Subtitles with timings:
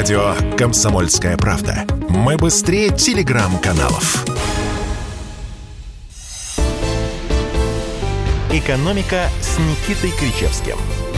[0.00, 1.84] Радио «Комсомольская правда».
[2.08, 4.24] Мы быстрее телеграм-каналов.
[8.50, 10.78] «Экономика» с Никитой Кричевским–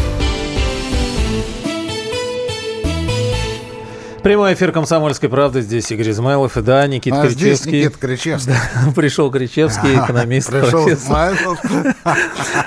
[4.23, 5.63] Прямой эфир «Комсомольской правды».
[5.63, 7.55] Здесь Игорь Измайлов и, да, Никита а Кричевский.
[7.55, 8.53] Здесь Никита Кричевский.
[8.85, 10.49] Да, пришел Кричевский, экономист.
[10.51, 11.59] Пришел Измайлов.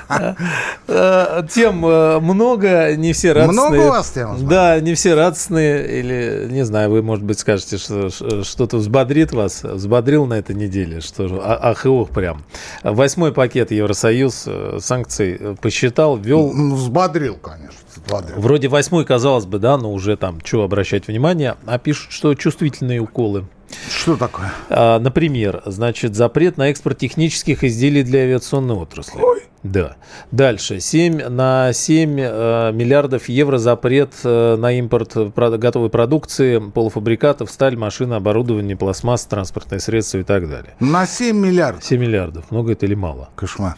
[0.88, 3.70] Э, тем э, много, не все радостные.
[3.70, 4.48] Много у вас тем?
[4.48, 6.00] Да, не все радостные.
[6.00, 8.10] Или, не знаю, вы, может быть, скажете, что
[8.44, 9.64] что-то взбодрит вас.
[9.64, 11.02] Взбодрил на этой неделе.
[11.02, 12.44] Что а, ах и ох прям.
[12.84, 16.52] Восьмой пакет Евросоюз э, санкций посчитал, ввел.
[16.54, 17.80] Ну, взбодрил, конечно.
[17.96, 18.36] Взбодрил.
[18.38, 23.00] Вроде восьмой, казалось бы, да, но уже там, что обращать внимание а пишут, что чувствительные
[23.00, 23.46] уколы.
[23.90, 24.52] Что такое?
[24.70, 29.20] А, например, значит, запрет на экспорт технических изделий для авиационной отрасли.
[29.20, 29.44] Ой.
[29.64, 29.96] Да.
[30.32, 30.80] Дальше.
[30.80, 38.14] 7, на 7 э, миллиардов евро запрет э, на импорт готовой продукции, полуфабрикатов, сталь, машины,
[38.14, 40.76] оборудование, пластмасс, транспортные средства и так далее.
[40.80, 41.84] На 7 миллиардов?
[41.84, 42.52] 7 миллиардов.
[42.52, 43.30] Много это или мало?
[43.36, 43.78] Кошмар.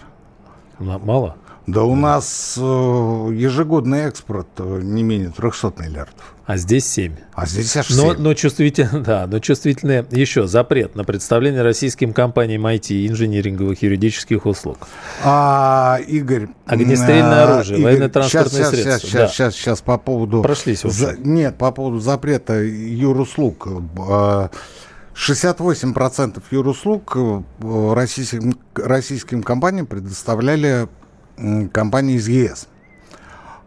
[0.79, 1.37] Мало?
[1.67, 6.33] Да у нас э, ежегодный экспорт э, не менее 300 миллиардов.
[6.47, 7.13] А здесь 7.
[7.33, 7.97] А здесь аж 7.
[7.97, 14.45] Но, но, чувствительно, да, но чувствительные еще запрет на представление российским компаниям IT, инжиниринговых, юридических
[14.45, 14.87] услуг.
[15.25, 16.47] А, Игорь...
[16.65, 19.09] Огнестрельное а, оружие, военно-транспортные средства.
[19.09, 19.27] Сейчас, да.
[19.27, 20.41] сейчас, сейчас по поводу...
[20.41, 23.67] Прошлись За, нет, по поводу запрета юруслуг.
[25.13, 27.17] 68% юруслуг
[27.93, 30.87] российским, российским компаниям предоставляли
[31.73, 32.69] компании из ЕС.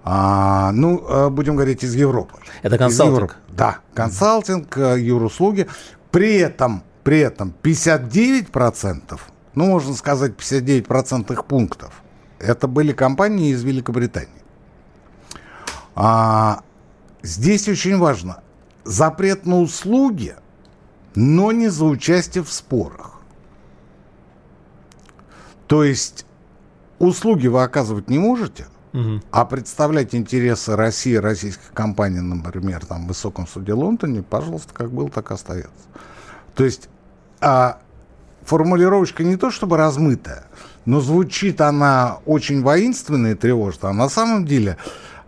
[0.02, 2.34] А, ну, э, будем говорить, из Европы.
[2.62, 3.36] Это консалтинг?
[3.48, 5.66] Да, консалтинг, э, юруслуги.
[6.10, 9.20] При этом, при этом 59%,
[9.54, 12.02] ну, можно сказать, 59% их пунктов,
[12.38, 14.42] это были компании из Великобритании.
[15.94, 16.62] А,
[17.22, 18.42] здесь очень важно.
[18.84, 20.34] Запрет на услуги,
[21.14, 23.20] но не за участие в спорах.
[25.66, 26.24] То есть
[26.98, 28.66] услуги вы оказывать не можете,
[29.30, 35.08] а представлять интересы России, российских компаний, например, там, в высоком суде Лондоне, пожалуйста, как был,
[35.08, 35.70] так остается.
[36.54, 36.88] То есть
[37.40, 37.78] а,
[38.42, 40.44] формулировочка не то чтобы размытая,
[40.84, 44.76] но звучит она очень воинственно и тревожно, а на самом деле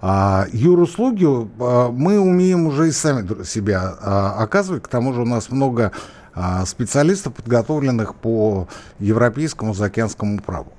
[0.01, 5.27] а, юруслуги а, мы умеем уже и сами себя а, оказывать, к тому же у
[5.27, 5.93] нас много
[6.35, 8.67] а, специалистов, подготовленных по
[8.99, 10.73] европейскому заокеанскому праву.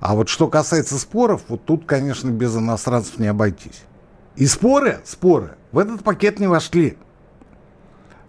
[0.00, 3.82] А вот что касается споров, вот тут, конечно, без иностранцев не обойтись.
[4.36, 6.96] И споры, споры в этот пакет не вошли.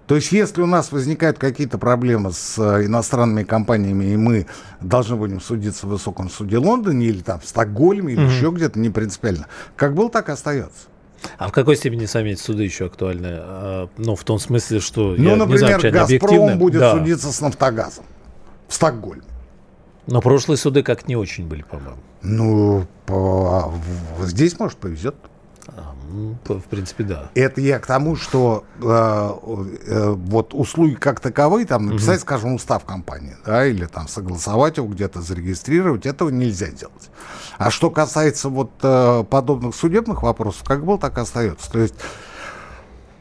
[0.07, 4.47] То есть, если у нас возникают какие-то проблемы с э, иностранными компаниями, и мы
[4.81, 8.80] должны будем судиться в высоком суде Лондоне или там в Стокгольме, или mm еще где-то,
[8.80, 9.46] не принципиально.
[9.75, 10.88] Как был, так и остается.
[11.38, 13.28] А в какой степени сами эти суды еще актуальны?
[13.30, 15.13] А, ну, в том смысле, что...
[15.16, 16.94] Ну, я например, не знаю, «Газпром» будет да.
[16.94, 18.06] судиться с «Нафтогазом»
[18.68, 19.22] в Стокгольме.
[20.09, 21.97] Но прошлые суды как не очень были, по-моему.
[22.22, 23.72] Ну, по,
[24.22, 25.16] здесь, может, повезет.
[25.68, 27.30] А, ну, в принципе, да.
[27.36, 28.86] Это я к тому, что э,
[29.88, 32.22] э, вот услуги как таковые, там написать, угу.
[32.22, 37.12] скажем, устав компании, да, или там согласовать его где-то, зарегистрировать, этого нельзя делать.
[37.59, 41.72] А что касается вот э, подобных судебных вопросов, как был, так и остается.
[41.72, 41.96] То есть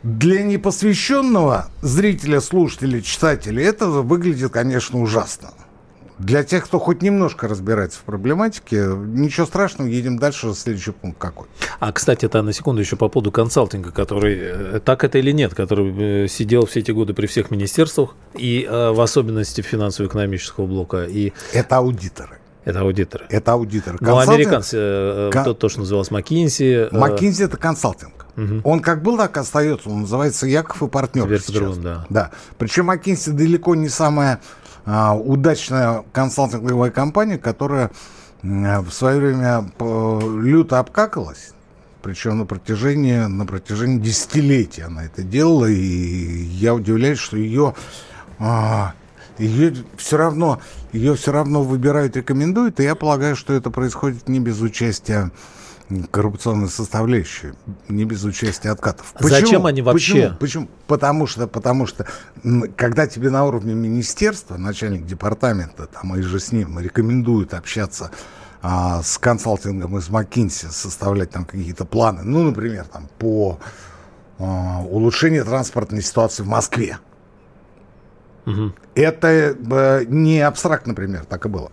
[0.03, 5.51] для непосвященного зрителя, слушателя, читателя это выглядит, конечно, ужасно.
[6.19, 10.53] Для тех, кто хоть немножко разбирается в проблематике, ничего страшного, едем дальше.
[10.55, 11.47] Следующий пункт какой?
[11.79, 15.55] А, кстати, это на секунду еще по поводу консалтинга, который, э, так это или нет,
[15.55, 21.05] который э, сидел все эти годы при всех министерствах, и э, в особенности финансово-экономического блока.
[21.05, 21.33] И...
[21.53, 22.39] Это аудиторы.
[22.65, 23.27] Это аудиторы.
[23.31, 23.99] Это аудиторы.
[24.01, 25.45] Ну, американцы, кон...
[25.45, 26.91] то, то, что называлось McKinsey.
[26.91, 28.27] McKinsey это консалтинг.
[28.37, 28.61] Угу.
[28.65, 29.89] Он как был, так остается.
[29.89, 31.25] Он называется Яков и партнер.
[31.25, 31.79] Теперь сейчас.
[31.79, 32.07] да.
[32.11, 32.31] да.
[32.59, 34.41] Причем McKinsey далеко не самая
[35.15, 37.91] удачная консалтинговая компания, которая
[38.43, 41.53] в свое время люто обкакалась.
[42.03, 45.67] Причем на протяжении, на протяжении десятилетий она это делала.
[45.67, 47.75] И я удивляюсь, что ее,
[48.39, 48.95] а,
[49.37, 50.61] ее все равно,
[50.93, 52.79] ее все равно выбирают, рекомендуют.
[52.79, 55.33] И я полагаю, что это происходит не без участия
[56.11, 57.53] коррупционной составляющей,
[57.89, 59.13] не без участия откатов.
[59.15, 59.29] Почему?
[59.31, 60.13] Зачем они вообще?
[60.13, 60.39] Почему?
[60.39, 60.69] Почему?
[60.87, 62.07] Потому что, потому что,
[62.77, 68.11] когда тебе на уровне министерства, начальник департамента, там, и же с ним рекомендуют общаться
[68.61, 73.59] а, с консалтингом из маккинси составлять там какие-то планы, ну, например, там, по
[74.39, 76.99] а, улучшению транспортной ситуации в Москве.
[78.47, 78.73] Угу.
[78.95, 81.71] Это э, не абстракт, например, так и было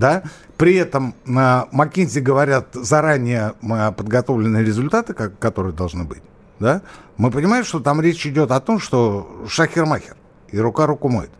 [0.00, 0.22] да,
[0.60, 6.22] при этом э, McKinsey говорят заранее э, подготовленные результаты, как, которые должны быть,
[6.58, 6.82] да,
[7.16, 10.16] мы понимаем, что там речь идет о том, что шахер-махер,
[10.50, 11.30] и рука руку моет.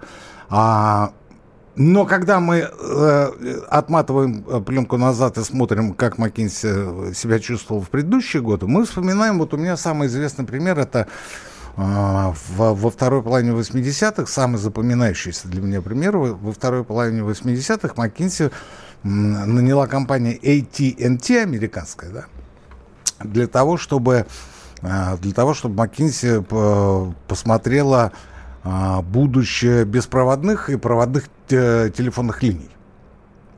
[0.49, 1.13] А,
[1.77, 7.91] но когда мы э, отматываем э, пленку назад и смотрим, как Маккинси себя чувствовал в
[7.91, 11.09] предыдущие годы, мы вспоминаем, вот у меня самый известный пример, это
[11.77, 12.35] во,
[12.75, 18.51] во второй половине 80-х, самый запоминающийся для меня пример, во второй половине 80-х Маккинси
[19.03, 22.25] наняла компания AT&T американская, да,
[23.21, 24.27] для того, чтобы
[24.83, 26.43] э, для того, чтобы Маккинси
[27.29, 28.13] посмотрела
[28.63, 32.71] а, будущее беспроводных и проводных телефонных линий.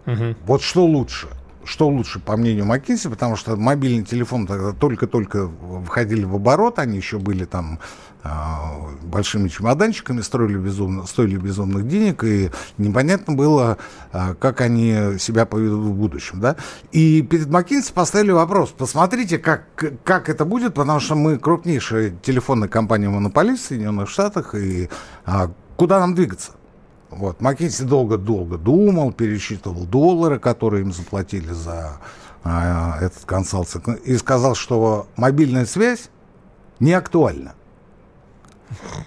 [0.06, 0.36] Угу.
[0.46, 1.28] Вот что лучше?
[1.64, 5.50] Что лучше, по мнению Маккинси, потому что мобильный телефон тогда только-только
[5.86, 7.82] входили в оборот, они еще были там а,
[8.24, 13.78] большими чемоданчиками, строили безумно, стоили безумных денег, и непонятно было,
[14.12, 16.40] а, как они себя поведут в будущем.
[16.40, 16.56] Да?
[16.92, 19.64] И перед Маккинси поставили вопрос, посмотрите, как,
[20.04, 24.88] как это будет, потому что мы крупнейшая телефонная компания-монополист в Соединенных Штатах, и
[25.26, 26.52] а, куда нам двигаться?
[27.10, 27.40] Вот.
[27.40, 31.98] Маккинси долго-долго думал, пересчитывал доллары, которые им заплатили за
[32.44, 36.08] а, этот консалтинг, и сказал, что мобильная связь
[36.80, 37.54] не актуальна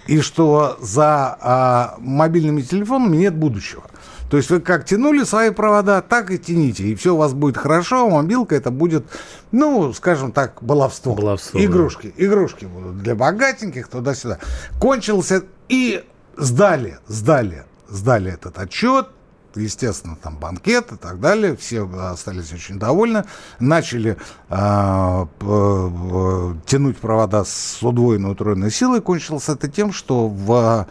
[0.06, 3.84] и что за а, мобильными телефонами нет будущего.
[4.30, 7.56] То есть вы как тянули свои провода, так и тяните, и все у вас будет
[7.56, 9.06] хорошо, а мобилка это будет,
[9.52, 11.14] ну, скажем так, баловство.
[11.14, 12.24] баловство игрушки, да.
[12.24, 14.38] игрушки будут для богатеньких туда-сюда.
[14.80, 16.04] Кончился и
[16.36, 19.08] сдали, сдали, сдали этот отчет,
[19.56, 23.24] естественно, там банкет и так далее, все остались очень довольны,
[23.58, 24.16] начали
[24.48, 30.86] э, э, тянуть провода с удвоенной утроенной силой, кончилось это тем, что в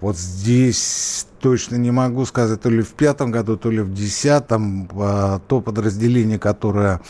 [0.00, 4.88] вот здесь точно не могу сказать, то ли в пятом году, то ли в десятом,
[4.92, 7.00] э, то подразделение, которое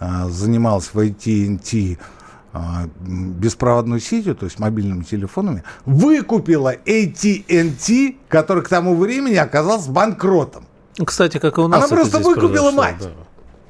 [0.00, 2.19] э, занималось в AT&T, а,
[2.52, 10.64] беспроводной сетью, то есть мобильными телефонами, выкупила AT&T, который к тому времени оказался банкротом.
[11.04, 11.84] Кстати, как и у нас.
[11.84, 12.96] Она просто выкупила мать.
[13.00, 13.10] Да.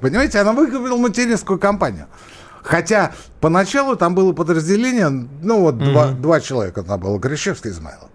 [0.00, 2.06] Понимаете, она выкупила материнскую компанию.
[2.62, 5.92] Хотя поначалу там было подразделение, ну вот mm-hmm.
[5.92, 8.09] два, два человека там было, Грищевский и Измайлов.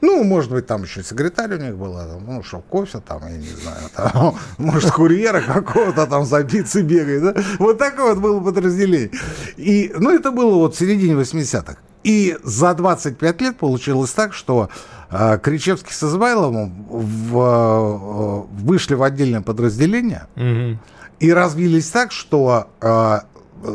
[0.00, 3.48] Ну, может быть, там еще секретарь у них была, ну, шел кофе там, я не
[3.48, 7.42] знаю, там, может, курьера какого-то там за пиццей бегает, да?
[7.58, 9.10] Вот такое вот было подразделение.
[9.56, 11.76] И, ну, это было вот в середине 80-х.
[12.02, 14.70] И за 25 лет получилось так, что
[15.10, 20.78] э, Кричевский с Измайловым в, э, вышли в отдельное подразделение угу.
[21.18, 23.18] и развились так, что э,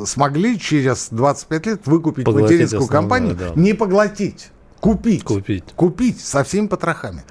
[0.05, 3.51] смогли через 25 лет выкупить поглотить материнскую компанию, да.
[3.55, 4.49] не поглотить
[4.85, 5.23] Купить.
[5.23, 5.63] Купить.
[5.75, 7.23] Купить со всеми потрохами.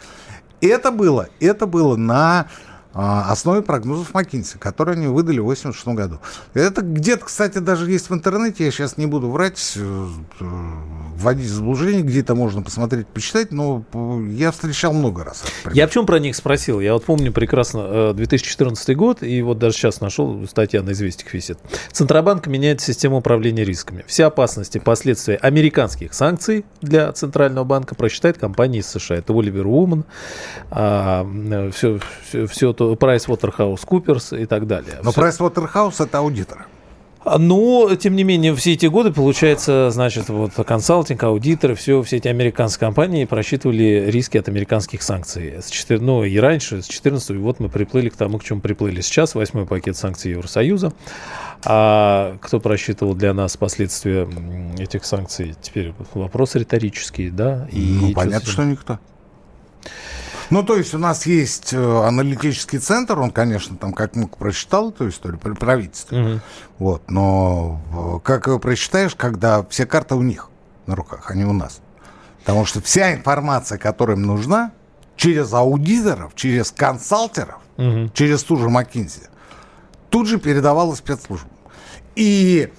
[0.61, 2.49] Это было, это было на
[2.93, 6.19] а, основе прогнозов Маккинси, которые они выдали в 1986 году.
[6.53, 10.09] Это где-то, кстати, даже есть в интернете, я сейчас не буду врать, э,
[11.17, 13.85] вводить в заблуждение, где-то можно посмотреть, почитать, но
[14.31, 15.45] я встречал много раз.
[15.73, 16.81] Я в чем про них спросил?
[16.81, 21.33] Я вот помню прекрасно 2014 э, год, и вот даже сейчас нашел, статья на известиях
[21.33, 21.59] висит.
[21.93, 24.05] Центробанк меняет систему управления рисками.
[24.07, 29.17] Все опасности, последствия американских санкций для Центрального банка просчитает компания из США.
[29.17, 30.05] Это Оливер Ууман,
[30.71, 35.01] все, все, все то, PricewaterhouseCoopers и так далее.
[35.03, 35.21] Но все.
[35.21, 36.67] Pricewaterhouse это аудитор.
[37.25, 42.29] Но, тем не менее, все эти годы, получается, значит, вот консалтинг, аудиторы, все, все эти
[42.29, 45.55] американские компании просчитывали риски от американских санкций.
[45.63, 49.01] С 4, ну, и раньше, с 14 вот мы приплыли к тому, к чему приплыли
[49.01, 50.93] сейчас, восьмой пакет санкций Евросоюза.
[51.65, 54.29] А кто просчитывал для нас последствия
[54.79, 55.55] этих санкций?
[55.63, 57.67] Теперь вопрос риторический, да?
[57.73, 58.99] И ну, понятно, что никто.
[60.51, 64.91] Ну, то есть у нас есть э, аналитический центр, он, конечно, там как мог прочитал
[64.91, 66.21] эту историю при правительстве.
[66.21, 66.41] Угу.
[66.79, 70.51] Вот, но э, как его прочитаешь, когда все карты у них
[70.87, 71.81] на руках, а не у нас.
[72.41, 74.73] Потому что вся информация, которая им нужна,
[75.17, 78.11] через аудиторов, через консалтеров, угу.
[78.13, 79.29] через ту же McKinsey,
[80.11, 81.51] тут же передавалась спецслужбам.
[82.17, 82.71] И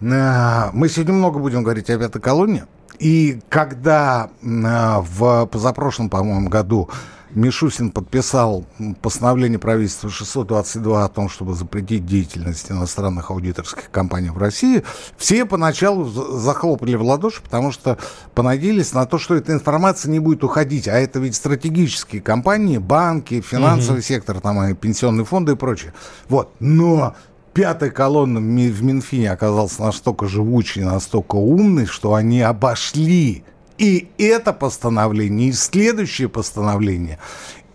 [0.00, 2.64] э, мы сегодня много будем говорить о пятой колонии.
[2.98, 6.88] И когда э, в позапрошлом, по-моему, году
[7.34, 8.66] Мишусин подписал
[9.00, 14.82] постановление правительства 622 о том, чтобы запретить деятельность иностранных аудиторских компаний в России,
[15.16, 17.98] все поначалу захлопали в ладоши, потому что
[18.34, 20.88] понадеялись на то, что эта информация не будет уходить.
[20.88, 24.06] А это ведь стратегические компании, банки, финансовый угу.
[24.06, 25.94] сектор, там, и пенсионные фонды и прочее.
[26.28, 26.52] Вот.
[26.60, 27.14] Но
[27.52, 33.44] пятая колонна в Минфине оказалась настолько живучей, настолько умной, что они обошли
[33.78, 37.18] и это постановление, и следующее постановление.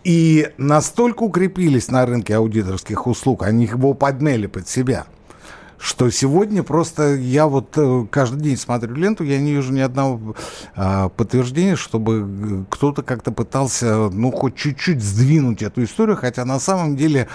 [0.04, 5.06] И настолько укрепились на рынке аудиторских услуг, они его подмели под себя,
[5.78, 10.36] что сегодня просто я вот э, каждый день смотрю ленту, я не вижу ни одного
[10.76, 16.60] а, подтверждения, чтобы э, кто-то как-то пытался, ну, хоть чуть-чуть сдвинуть эту историю, хотя на
[16.60, 17.28] самом деле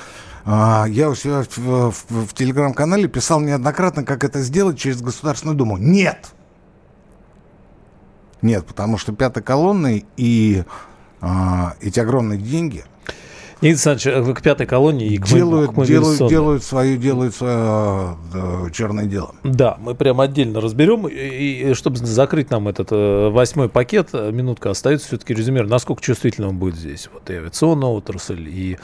[0.45, 5.57] а, я у себя в, в, в телеграм-канале писал неоднократно, как это сделать через Государственную
[5.57, 5.79] Думу.
[5.79, 6.33] Нет!
[8.43, 10.65] Нет, потому что пятой колонной и
[11.21, 12.85] а, эти огромные деньги–
[13.63, 18.17] Никита Александрович, вы к пятой колонии и к делают, к делают, делают свое, делают свое
[18.35, 19.37] э, черное дело.
[19.45, 21.07] Да, мы прям отдельно разберем.
[21.07, 25.69] И, и чтобы закрыть нам этот э, восьмой пакет, э, минутка остается все-таки резюмер.
[25.69, 27.09] Насколько чувствительно он будет здесь?
[27.13, 28.79] Вот и авиационная отрасль, и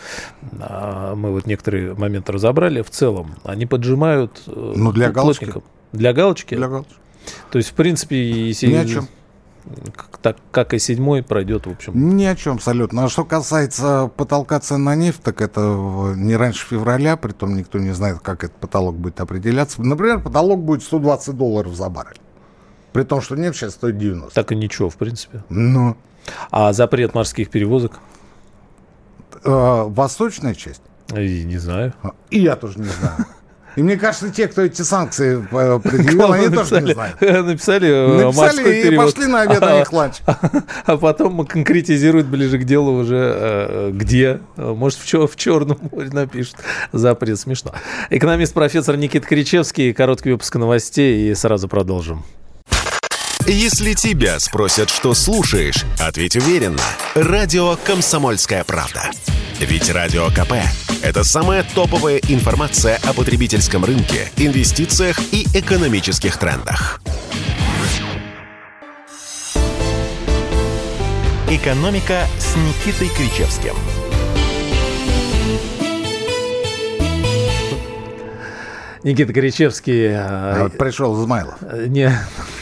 [0.61, 2.83] а, мы вот некоторые моменты разобрали.
[2.83, 5.53] В целом, они поджимают э, ну, для галочки.
[5.91, 6.55] Для галочки?
[6.55, 6.95] Для галочки.
[7.51, 8.69] То есть, в принципе, если...
[8.69, 9.09] Ни о чем
[10.23, 12.17] так как и седьмой пройдет, в общем.
[12.17, 13.05] Ни о чем абсолютно.
[13.05, 17.79] А что касается потолка цен на нефть, так это не раньше февраля, при том никто
[17.79, 19.83] не знает, как этот потолок будет определяться.
[19.83, 22.21] Например, потолок будет 120 долларов за баррель.
[22.93, 24.35] При том, что нефть сейчас стоит 90.
[24.35, 25.45] Так и ничего, в принципе.
[25.49, 25.97] Ну.
[26.51, 28.01] А запрет морских перевозок?
[29.45, 30.83] Э, восточная часть?
[31.15, 31.95] И не знаю.
[32.31, 33.27] И я тоже не знаю.
[33.79, 37.21] И мне кажется, те, кто эти санкции э, предъявил, они тоже не знают.
[37.21, 40.17] Написали, э, написали и пошли на обед, на них ланч.
[40.27, 44.41] А потом конкретизируют ближе к делу уже э, где.
[44.57, 46.57] Может, в Черном море напишут.
[46.91, 47.39] Запрет.
[47.39, 47.73] Смешно.
[48.11, 49.93] Экономист профессор Никит Кричевский.
[49.93, 52.25] Короткий выпуск новостей и сразу продолжим.
[53.47, 56.83] Если тебя спросят, что слушаешь, ответь уверенно.
[57.15, 59.03] Радио «Комсомольская правда».
[59.61, 60.55] Ведь Радио КП–
[61.03, 67.01] это самая топовая информация о потребительском рынке, инвестициях и экономических трендах.
[71.51, 73.75] «Экономика» с Никитой Кричевским–
[79.09, 80.13] Никита Горячевский...
[80.15, 81.57] А вот пришел Измайлов.
[81.63, 82.13] Э, не.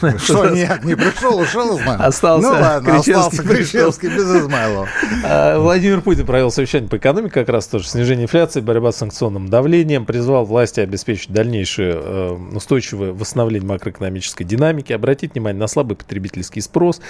[0.18, 2.00] Что, нет, не пришел, ушел Измайлов?
[2.00, 4.88] Остался Ну ладно, Кричевский остался Кричевский без Измайлова.
[5.24, 9.48] А, Владимир Путин провел совещание по экономике, как раз тоже снижение инфляции, борьба с санкционным
[9.48, 16.60] давлением, призвал власти обеспечить дальнейшее э, устойчивое восстановление макроэкономической динамики, обратить внимание на слабый потребительский
[16.60, 17.00] спрос.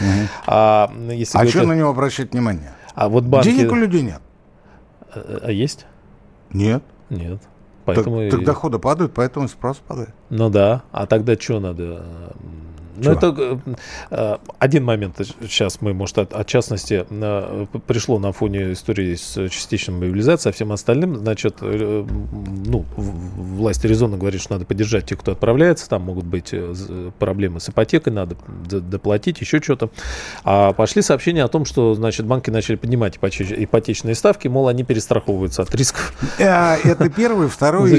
[0.47, 2.73] А, если а что на него обращать внимание?
[2.95, 3.51] А вот банки...
[3.51, 4.21] Денег у людей нет.
[5.15, 5.87] А, а есть?
[6.53, 6.83] Нет.
[7.11, 7.41] Нет.
[7.87, 8.31] Поэтому так, и...
[8.31, 10.11] так доходы падают, поэтому спрос падает.
[10.29, 12.05] Ну да, а тогда что надо?
[12.97, 13.59] Ну, это э,
[14.11, 15.21] э, один момент.
[15.43, 17.07] Сейчас мы, может, от, от частности,
[17.87, 22.07] пришло на фоне истории с частичной мобилизацией, а всем остальным, значит, э,
[22.67, 26.55] ну, власть резонно говорит, что надо поддержать тех, кто отправляется, там могут быть
[27.19, 28.37] проблемы с ипотекой, надо
[28.69, 29.91] доплатить, еще что-то.
[30.45, 35.63] А пошли сообщения о том, что, значит, банки начали поднимать ипотечные ставки, мол, они перестраховываются
[35.63, 36.13] от рисков.
[36.39, 37.91] Это первый, второй,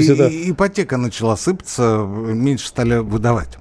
[0.50, 3.58] ипотека начала сыпаться, меньше стали выдавать.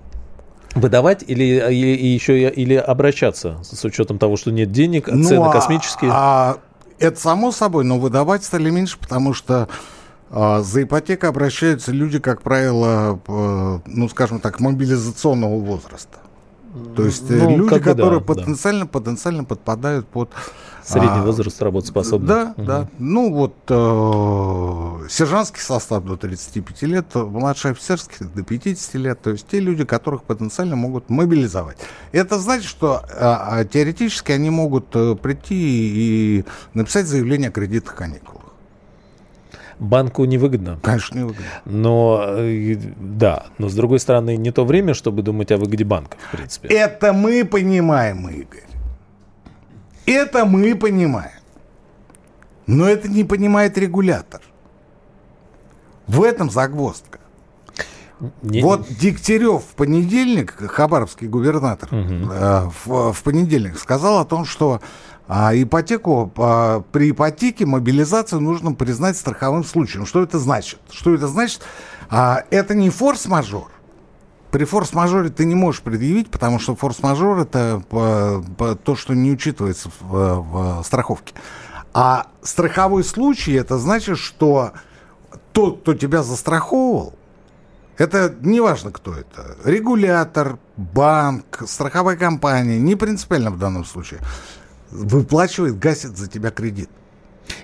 [0.80, 5.52] Выдавать или, или еще или обращаться с учетом того, что нет денег, ну, цены а,
[5.52, 6.12] космические?
[6.14, 6.58] А,
[7.00, 9.68] это само собой, но выдавать стали меньше, потому что
[10.30, 16.20] а, за ипотекой обращаются люди, как правило, по, ну, скажем так, мобилизационного возраста.
[16.96, 18.88] То есть э, ну, люди, которые да, потенциально, да.
[18.92, 20.30] потенциально подпадают под
[20.88, 22.28] Средний а, возраст работоспособный.
[22.28, 22.66] Да, угу.
[22.66, 22.88] да.
[22.98, 29.46] Ну вот э, сержантский состав до 35 лет, младший офицерский до 50 лет, то есть
[29.48, 31.78] те люди, которых потенциально могут мобилизовать.
[32.14, 38.44] Это значит, что э, теоретически они могут э, прийти и написать заявление о кредитных каникулах.
[39.80, 40.80] Банку невыгодно.
[40.82, 41.46] Конечно, невыгодно.
[41.66, 46.16] Но, э, да, но с другой стороны, не то время, чтобы думать о выгоде банка,
[46.30, 46.70] в принципе.
[46.70, 48.64] Это мы понимаем, Игорь.
[50.08, 51.32] Это мы понимаем.
[52.66, 54.42] Но это не понимает регулятор.
[56.08, 57.20] В этом загвоздка.
[58.42, 58.64] Не...
[58.64, 62.32] Вот Дегтярев в понедельник, хабаровский губернатор, угу.
[62.32, 64.82] э, в, в понедельник сказал о том, что
[65.28, 70.06] а, ипотеку а, при ипотеке мобилизацию нужно признать страховым случаем.
[70.06, 70.80] Что это значит?
[70.90, 71.62] Что это значит?
[72.10, 73.70] А, это не форс-мажор,
[74.52, 79.90] при форс-мажоре ты не можешь предъявить, потому что форс-мажор это по, то, что не учитывается
[80.00, 81.34] в, в страховке.
[81.94, 84.74] А страховой случай это значит, что
[85.52, 87.16] тот, кто тебя застраховывал,
[87.98, 89.58] это неважно, кто это.
[89.64, 94.20] Регулятор, банк, страховая компания, не принципиально в данном случае,
[94.92, 96.90] выплачивает, гасит за тебя кредит.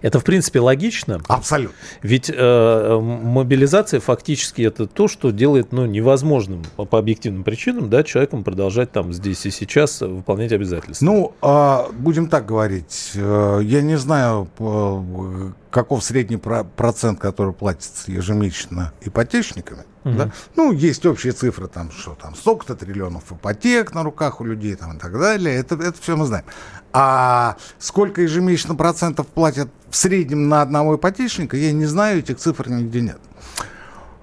[0.02, 1.22] Это, в принципе, логично.
[1.28, 1.76] Абсолютно.
[2.02, 8.04] Ведь э, мобилизация фактически это то, что делает ну, невозможным по, по объективным причинам да,
[8.04, 11.06] человеком продолжать там здесь и сейчас выполнять обязательства.
[11.06, 13.12] Ну, э, будем так говорить.
[13.16, 19.84] Э, я не знаю, э, каков средний про- процент, который платится ежемесячно ипотечниками.
[20.04, 20.14] Угу.
[20.16, 20.32] Да?
[20.56, 24.98] Ну, есть общие цифры, там, что там столько-то триллионов ипотек на руках у людей там,
[24.98, 25.56] и так далее.
[25.56, 26.46] Это, это все мы знаем.
[26.92, 32.70] А сколько ежемесячно процентов платят в среднем на одного ипотечника, я не знаю, этих цифр
[32.70, 33.20] нигде нет.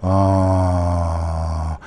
[0.02, 1.78] А,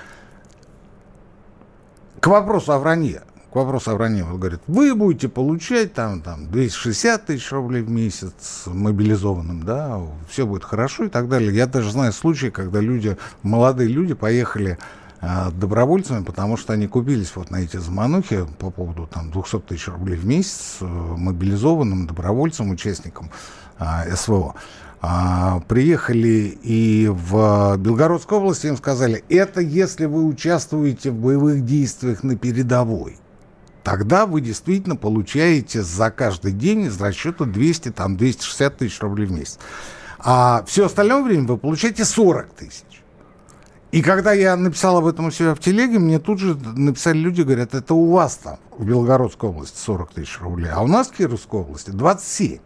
[2.19, 3.23] к вопросу о вранье
[3.53, 8.63] к вопросу о вранье, говорит, вы будете получать там, там 260 тысяч рублей в месяц
[8.65, 11.55] мобилизованным, да, все будет хорошо и так далее.
[11.55, 14.79] Я даже знаю случаи, когда люди, молодые люди поехали
[15.21, 19.87] а, добровольцами, потому что они купились вот на эти заманухи по поводу там 200 тысяч
[19.87, 23.29] рублей в месяц э, мобилизованным добровольцам, участникам
[23.77, 24.55] а, СВО.
[24.99, 32.23] А, приехали и в Белгородскую область, им сказали, это если вы участвуете в боевых действиях
[32.23, 33.19] на передовой
[33.83, 39.31] тогда вы действительно получаете за каждый день из расчета 200, там, 260 тысяч рублей в
[39.31, 39.59] месяц.
[40.19, 43.03] А все остальное время вы получаете 40 тысяч.
[43.91, 47.43] И когда я написал об этом у себя в телеге, мне тут же написали люди,
[47.43, 51.11] говорят, это у вас там в Белгородской области 40 тысяч рублей, а у нас в
[51.11, 52.57] Кировской области 27.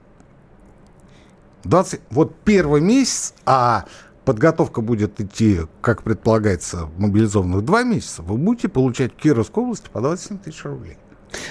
[1.65, 3.85] 20, вот первый месяц, а
[4.23, 9.99] подготовка будет идти, как предполагается, мобилизованных два месяца, вы будете получать в Кировской области по
[9.99, 10.97] 27 тысяч рублей.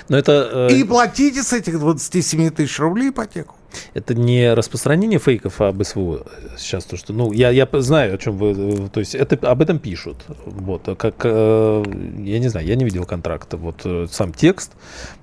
[0.09, 0.75] Но это, э...
[0.75, 3.57] И платите с этих 27 тысяч рублей ипотеку.
[3.95, 8.37] Это не распространение фейков об СВО сейчас то, что, ну, я, я знаю, о чем
[8.37, 11.85] вы, то есть это об этом пишут, вот, как, э,
[12.19, 14.73] я не знаю, я не видел контракта, вот, э, сам текст,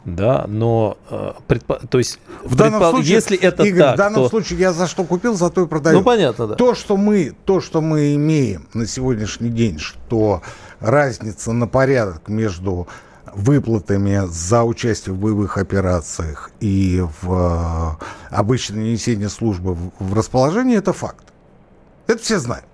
[0.06, 3.98] да, но, э, предпо, то есть, в данном предпо, случае, если это Игорь, так, в
[3.98, 4.30] данном то...
[4.30, 6.00] случае я за что купил, за то и продаю.
[6.00, 6.56] Ну, понятно, да.
[6.56, 10.42] То, что мы, то, что мы имеем на сегодняшний день, что
[10.80, 12.88] разница на порядок между
[13.36, 20.94] выплатами за участие в боевых операциях и в э, обычное несение службы в расположении, это
[20.94, 21.26] факт.
[22.08, 22.66] Это все знают.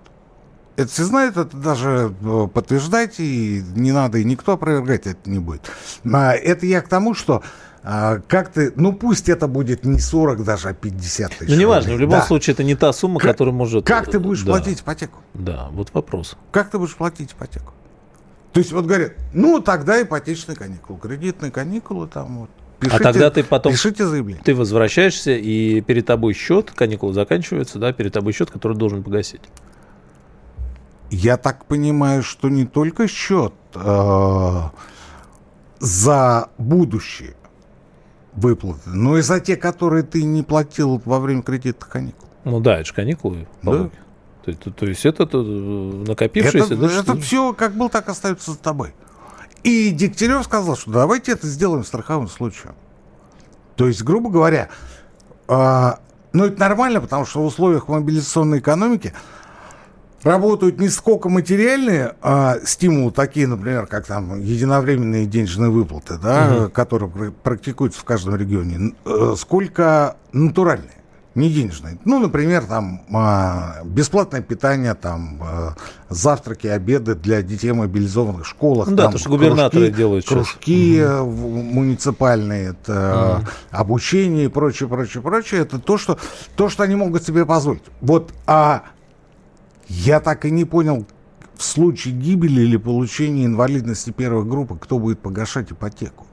[0.75, 5.39] Это все знают, это даже э, подтверждать и не надо, и никто опровергать это не
[5.39, 5.69] будет.
[6.11, 7.43] А это я к тому, что
[7.83, 11.49] а, как ты, ну пусть это будет не 40 даже, а 50 тысяч.
[11.49, 12.25] Ну неважно, в любом да.
[12.25, 13.85] случае это не та сумма, как, которая может...
[13.85, 14.51] Как ты будешь да.
[14.51, 15.19] платить ипотеку?
[15.33, 16.35] Да, вот вопрос.
[16.51, 17.73] Как ты будешь платить ипотеку?
[18.53, 22.49] То есть вот говорят, ну тогда ипотечные каникулы, кредитные каникулы там вот.
[22.79, 24.41] Пишите, а тогда ты потом пишите заявление.
[24.43, 29.41] Ты возвращаешься, и перед тобой счет, каникулы заканчиваются, да, перед тобой счет, который должен погасить.
[31.11, 34.61] Я так понимаю, что не только счет э,
[35.79, 37.35] за будущее
[38.33, 42.29] выплаты, но и за те, которые ты не платил во время кредитных каникул.
[42.45, 43.47] Ну да, это же каникулы.
[43.63, 43.89] Да.
[44.45, 46.73] То, то, то есть это то, накопившееся...
[46.73, 48.93] Это, да, это все как был, так остается за тобой.
[49.63, 52.75] И Дегтярев сказал, что давайте это сделаем страховым случаем.
[53.75, 54.69] То есть, грубо говоря,
[55.47, 55.91] э,
[56.33, 59.13] ну это нормально, потому что в условиях мобилизационной экономики
[60.23, 66.69] работают не сколько материальные а, стимулы, такие, например, как там единовременные денежные выплаты, да, угу.
[66.69, 70.98] которые практикуются в каждом регионе, э, сколько натуральные
[71.35, 71.97] не денежные.
[72.05, 75.75] Ну, например, там а, бесплатное питание, там а,
[76.09, 78.87] завтраки, обеды для детей мобилизованных в школах.
[78.89, 81.25] Ну, да, там, то, что губернаторы кружки, делают Кружки сейчас.
[81.25, 83.47] муниципальные, это угу.
[83.71, 85.61] обучение и прочее, прочее, прочее.
[85.61, 86.17] Это то что,
[86.55, 87.83] то, что они могут себе позволить.
[88.01, 88.83] Вот, а
[89.87, 91.05] я так и не понял,
[91.55, 96.25] в случае гибели или получения инвалидности первой группы, кто будет погашать ипотеку?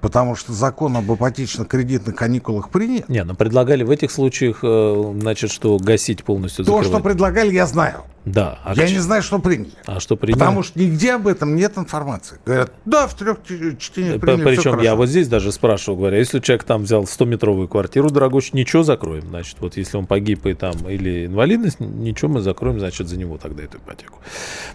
[0.00, 3.08] Потому что закон об ипотечно-кредитных каникулах принят.
[3.08, 6.88] Не, ну, предлагали в этих случаях, э, значит, что гасить полностью То, закрывать.
[6.88, 8.04] что предлагали, я знаю.
[8.24, 8.58] Да.
[8.64, 8.90] А я к...
[8.90, 9.70] не знаю, что приняли.
[9.86, 10.38] А что приняли?
[10.38, 12.38] Потому что нигде об этом нет информации.
[12.44, 13.38] Говорят, да, в трех
[13.78, 18.10] чтениях приняли, Причем я вот здесь даже спрашивал, говоря, если человек там взял 100-метровую квартиру,
[18.10, 19.28] дорогой, ничего закроем.
[19.28, 23.38] Значит, вот если он погиб и там, или инвалидность, ничего мы закроем, значит, за него
[23.38, 24.18] тогда эту ипотеку.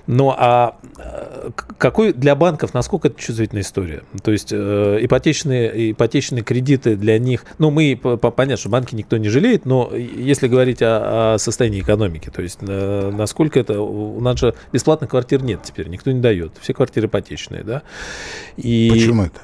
[0.07, 4.03] Ну, а э, какой для банков, насколько это чувствительная история?
[4.23, 9.29] То есть э, ипотечные, ипотечные кредиты для них, ну, мы, понятно, что банки никто не
[9.29, 13.81] жалеет, но если говорить о, о состоянии экономики, то есть э, насколько насколько это...
[13.81, 16.53] У нас же бесплатных квартир нет теперь, никто не дает.
[16.61, 17.83] Все квартиры ипотечные, да.
[18.55, 18.89] И...
[18.89, 19.41] Почему это?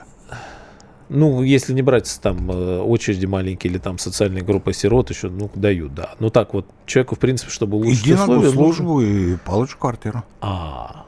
[1.09, 5.51] Ну, если не брать там э, очереди маленькие или там социальные группы сирот еще, ну,
[5.55, 6.15] дают, да.
[6.19, 8.39] Ну, так вот, человеку, в принципе, чтобы улучшить Иди условия...
[8.39, 9.33] Иди на службу нужно...
[9.33, 10.23] и получишь квартиру.
[10.39, 11.05] А,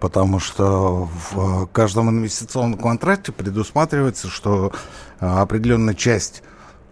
[0.00, 4.72] Потому что в каждом инвестиционном контракте предусматривается, что
[5.20, 6.42] э, определенная часть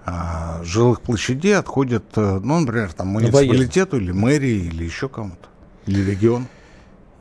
[0.07, 5.49] а, жилых площадей отходят, э, ну, например, там, муниципалитету или мэрии, или еще кому-то,
[5.87, 6.47] или регион.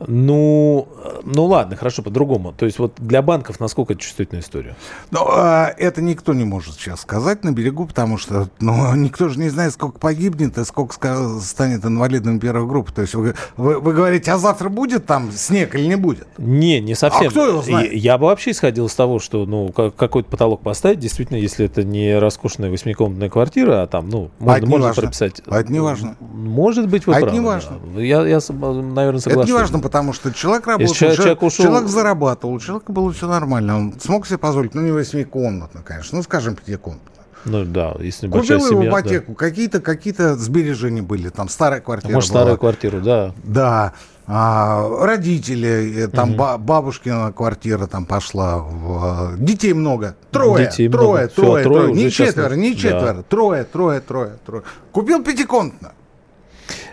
[0.06, 0.88] Ну,
[1.24, 2.52] ну ладно, хорошо, по-другому.
[2.52, 4.76] То есть вот для банков насколько это чувствительная история?
[5.10, 9.38] Ну, а, это никто не может сейчас сказать на берегу, потому что ну, никто же
[9.38, 12.92] не знает, сколько погибнет и сколько станет инвалидом первой группы.
[12.92, 16.26] То есть вы, вы, вы говорите, а завтра будет там снег или не будет?
[16.38, 17.28] Не, не совсем.
[17.28, 17.92] А кто его знает?
[17.92, 21.82] Я, я бы вообще исходил из того, что ну, какой-то потолок поставить, действительно, если это
[21.82, 25.42] не роскошная восьмикомнатная квартира, а там, ну, можно, а можно прописать.
[25.46, 26.16] А это не важно.
[26.20, 27.26] Может быть, вы а правы.
[27.28, 27.78] это не важно.
[27.96, 29.26] Я, я, наверное, соглашусь.
[29.26, 31.66] Это не важно, потому что человек работал, человек, человек, ушел...
[31.66, 33.76] человек зарабатывал, у человека было все нормально.
[33.76, 37.12] Он смог себе позволить, ну, не восьмикомнатно, конечно, ну, скажем, пятикомнатно.
[37.44, 38.66] Ну да, если Купил семья.
[38.66, 39.38] его ипотеку, да.
[39.38, 42.12] какие-то какие сбережения были, там старая квартира.
[42.12, 42.40] Может, была.
[42.40, 43.34] старая квартира, да.
[43.44, 43.92] Да.
[44.26, 46.58] А, родители, э, там угу.
[46.58, 48.58] бабушкина квартира там пошла.
[48.58, 49.36] В...
[49.38, 50.16] Детей много.
[50.32, 51.28] Трое, Детей трое, много.
[51.28, 51.84] трое, Все, трое.
[51.86, 51.92] трое.
[51.92, 53.14] Не четверо, не четверо.
[53.14, 53.22] Да.
[53.22, 54.62] Трое, трое, трое, трое.
[54.90, 55.92] Купил пятикомнатно.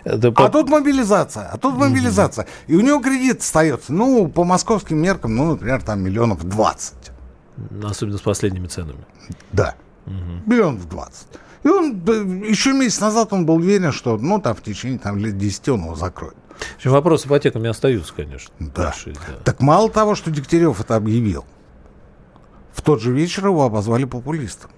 [0.04, 2.44] Это а тут мобилизация, а тут мобилизация.
[2.44, 2.50] Угу.
[2.72, 6.94] И у него кредит остается, ну, по московским меркам, ну, например, там миллионов 20.
[7.84, 9.04] Особенно с последними ценами.
[9.52, 10.14] Да, угу.
[10.46, 11.26] миллионов 20.
[11.64, 12.04] И он
[12.42, 15.84] еще месяц назад он был уверен, что ну там в течение там, лет 10 он
[15.84, 16.36] его закроет.
[16.58, 18.52] В общем, вопросы ипотеками остаются, конечно.
[18.58, 18.86] Да.
[18.86, 19.36] Большие, да.
[19.44, 21.44] Так мало того, что Дегтярев это объявил,
[22.72, 24.70] в тот же вечер его обозвали популистом.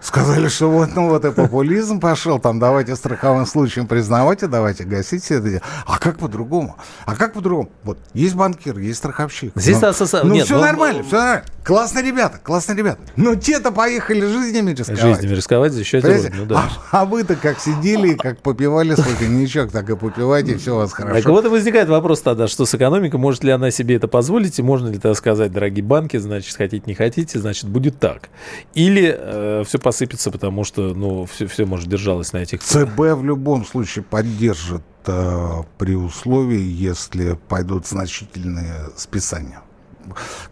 [0.00, 5.34] Сказали, что вот, ну вот и популизм пошел, там давайте страховым случаем признавайте, давайте гасите
[5.34, 5.62] это дело.
[5.86, 6.76] А как по-другому?
[7.04, 7.70] А как по-другому?
[7.84, 9.52] Вот есть банкир, есть страховщик.
[9.54, 10.20] Здесь ну, асоци...
[10.24, 10.62] ну Нет, все но...
[10.62, 11.44] нормально, все нормально.
[11.64, 13.00] Классные ребята, классные ребята.
[13.16, 15.00] Но те-то поехали жизнями рисковать.
[15.00, 16.70] Жизнями рисковать, защищать родину, ну, да.
[16.90, 20.92] А, а вы-то как сидели, как попивали свой коньячок, так и попивайте, все у вас
[20.92, 21.14] хорошо.
[21.14, 24.58] Так вот и возникает вопрос тогда, что с экономикой, может ли она себе это позволить,
[24.58, 28.30] и можно ли тогда сказать, дорогие банки, значит, хотите, не хотите, значит, будет так.
[28.74, 32.62] Или э, все посыпется, потому что, ну, все, все может, держалось на этих...
[32.62, 39.62] ЦБ в любом случае поддержит э, при условии, если пойдут значительные списания.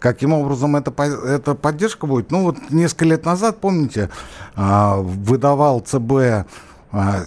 [0.01, 2.33] Каким образом это, эта поддержка будет?
[2.33, 4.11] Ну, вот несколько лет назад, помните,
[4.57, 6.45] э, выдавал ЦБ э,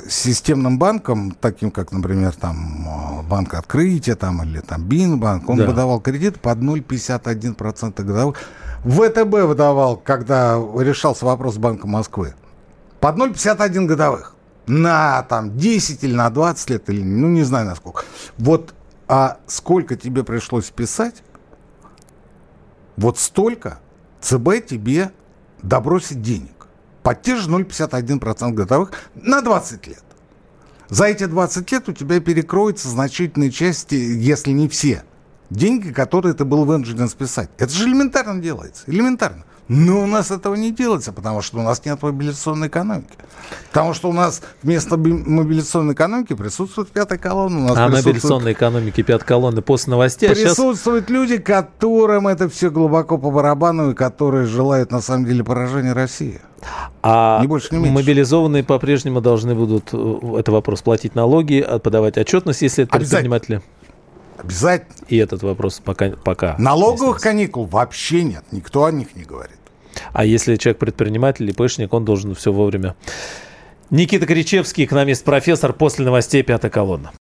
[0.10, 5.66] системным банкам, таким как, например, там Банк Открытия там, или там Бинбанк, он да.
[5.66, 8.36] выдавал кредит под 0,51% годовых.
[8.84, 12.34] ВТБ выдавал, когда решался вопрос Банка Москвы,
[13.00, 14.36] под 0,51 годовых.
[14.68, 18.04] На там 10 или на 20 лет, или ну не знаю на сколько.
[18.38, 18.74] Вот
[19.08, 21.24] а сколько тебе пришлось писать,
[22.96, 23.80] вот столько
[24.22, 25.12] ЦБ тебе
[25.62, 26.68] добросит денег.
[27.04, 30.04] Под те же 0,51% годовых на 20 лет.
[30.90, 35.04] За эти 20 лет у тебя перекроется значительная часть, если не все,
[35.52, 37.50] деньги, которые ты был вынужден списать.
[37.60, 38.84] Это же элементарно делается.
[38.88, 39.44] Элементарно.
[39.68, 43.14] Но у нас этого не делается, потому что у нас нет мобилизационной экономики.
[43.70, 47.60] Потому что у нас вместо мобилизационной экономики присутствует пятая колонна.
[47.60, 48.06] У нас а присутствует...
[48.06, 50.30] мобилизационной экономики пятой колонны после новостей.
[50.30, 51.16] А присутствуют сейчас...
[51.16, 56.42] люди, которым это все глубоко по барабану и которые желают на самом деле поражения России.
[57.02, 57.94] А не больше, не меньше.
[57.94, 63.62] мобилизованные по-прежнему должны будут, э, это вопрос, платить налоги, подавать отчетность, если это предприниматели?
[64.38, 65.06] Обязательно.
[65.08, 66.12] И этот вопрос пока...
[66.12, 69.58] пока Налоговых каникул вообще нет, никто о них не говорит.
[70.14, 72.96] А если человек предприниматель или пышник, он должен все вовремя.
[73.90, 77.12] Никита Кричевский, экономист-профессор, после новостей «Пятая колонна».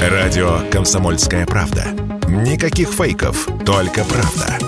[0.00, 1.86] Радио «Комсомольская правда».
[2.28, 4.58] Никаких фейков, только правда.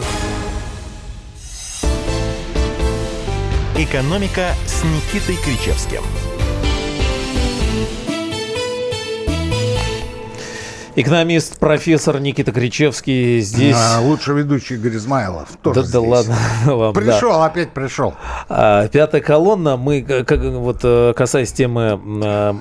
[3.76, 6.02] «Экономика» с Никитой Кричевским–
[10.98, 13.76] Экономист, профессор Никита Кричевский здесь.
[13.78, 15.50] А, лучший ведущий Игорь Измайлов.
[15.62, 15.92] Тоже да, здесь.
[15.92, 16.94] да ладно вам.
[16.94, 17.44] Пришел, да.
[17.44, 18.14] опять пришел.
[18.48, 19.76] А, пятая колонна.
[19.76, 22.56] Мы, как, вот э, касаясь темы а,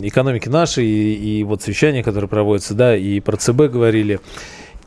[0.00, 4.20] экономики нашей и, и вот совещания, которые проводятся, да, и про ЦБ говорили.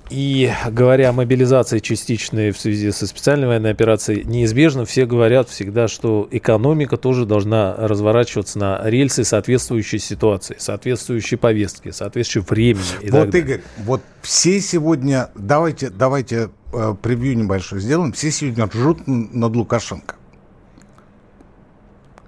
[0.09, 5.87] И говоря о мобилизации частичной в связи со специальной военной операцией, неизбежно все говорят всегда,
[5.87, 12.85] что экономика тоже должна разворачиваться на рельсы соответствующей ситуации, соответствующей повестки, соответствующей времени.
[13.01, 19.07] И вот, Игорь, вот все сегодня, давайте, давайте э, превью небольшое сделаем, все сегодня ржут
[19.07, 20.15] над Лукашенко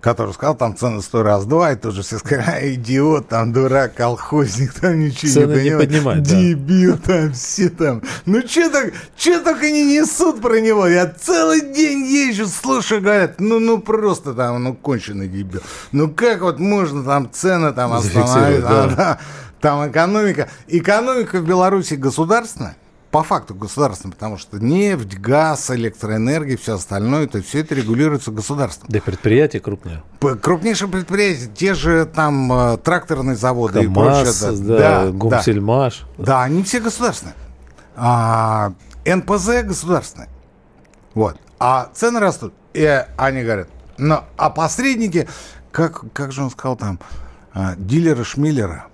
[0.02, 4.74] который сказал, там цены сто раз два, и тоже все сказали, идиот, там дурак, колхозник,
[4.74, 5.90] там ничего цены не понимает.
[5.90, 7.14] Не поднимать, Дебил да.
[7.14, 8.02] там, все там.
[8.26, 10.88] Ну что так, что только не несут про него.
[10.88, 15.62] Я целый день езжу, слушаю, говорят, ну, ну просто там, ну конченый дебил.
[15.92, 19.20] Ну как вот можно там цены там остановить, да.
[19.62, 20.50] там экономика.
[20.68, 22.78] Экономика в Беларуси государственная,
[23.18, 28.90] по факту государственным, потому что нефть, газ, электроэнергия, все остальное, то все это регулируется государством.
[28.92, 30.04] Да предприятия крупные.
[30.20, 34.68] Крупнейшие предприятия, те же там э, тракторные заводы КамАЗ, и прочее.
[34.68, 36.06] Да, да, Гумсельмаш.
[36.20, 37.34] Да, да, они все государственные.
[37.96, 40.30] А, НПЗ государственные.
[41.16, 41.38] Вот.
[41.58, 42.54] А цены растут.
[42.76, 45.28] И они говорят, ну, а посредники,
[45.72, 47.00] как, как же он сказал там,
[47.52, 48.86] а, дилеры Шмиллера.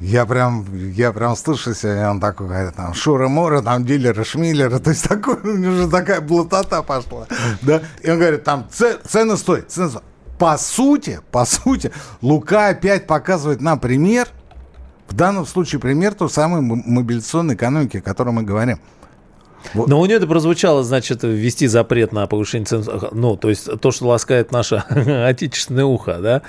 [0.00, 4.78] Я прям, я прям слышу себя, он такой говорит, там, Шура Мура, там, дилеры Шмиллера,
[4.80, 7.26] то есть такой, у него уже такая блатота пошла,
[7.60, 10.04] да, и он говорит, там, цены стоят, цены стоят.
[10.38, 14.28] По сути, по сути, Лука опять показывает нам пример,
[15.06, 18.80] в данном случае пример той самой мобилизационной экономики, о которой мы говорим.
[19.74, 19.88] Вот.
[19.88, 23.90] Но у нее это прозвучало, значит, ввести запрет на повышение цен, ну, то есть то,
[23.90, 24.76] что ласкает наше
[25.26, 26.42] отечественное ухо, да.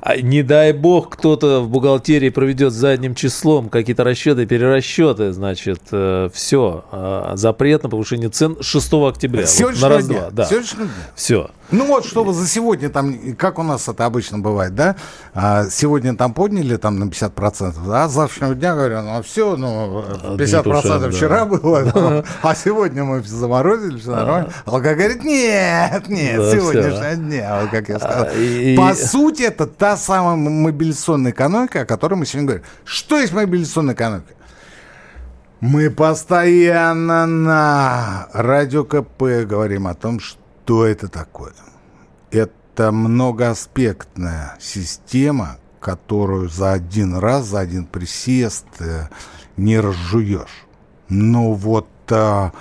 [0.00, 6.28] А не дай бог кто-то в бухгалтерии проведет задним числом какие-то расчеты, перерасчеты, значит, э,
[6.32, 6.84] все.
[6.92, 9.44] Э, запрет на повышение цен 6 октября.
[9.58, 10.48] Вот, на раз-два, да.
[11.14, 11.50] Все.
[11.70, 14.96] Ну вот, чтобы за сегодня там, как у нас это обычно бывает, да,
[15.34, 20.02] а, сегодня там подняли там на 50%, да, с завтрашнего дня говорю, ну все, ну
[20.36, 21.44] 50% процентов вчера да.
[21.44, 24.52] было, а сегодня мы все заморозили, все нормально.
[24.64, 28.28] Алка говорит, нет, нет, да, сегодняшнего дня, вот как я сказал.
[28.28, 28.74] А, и...
[28.74, 32.66] По сути, это та самая мобилизационная экономика, о которой мы сегодня говорим.
[32.84, 34.32] Что есть мобилизационная экономика?
[35.60, 41.54] Мы постоянно на радио КП говорим о том, что что это такое?
[42.30, 49.08] Это многоаспектная система, которую за один раз, за один присест э,
[49.56, 50.66] не разжуешь.
[51.08, 52.52] Но вот а,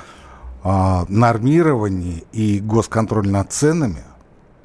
[0.63, 4.05] а, нормирование и госконтроль над ценами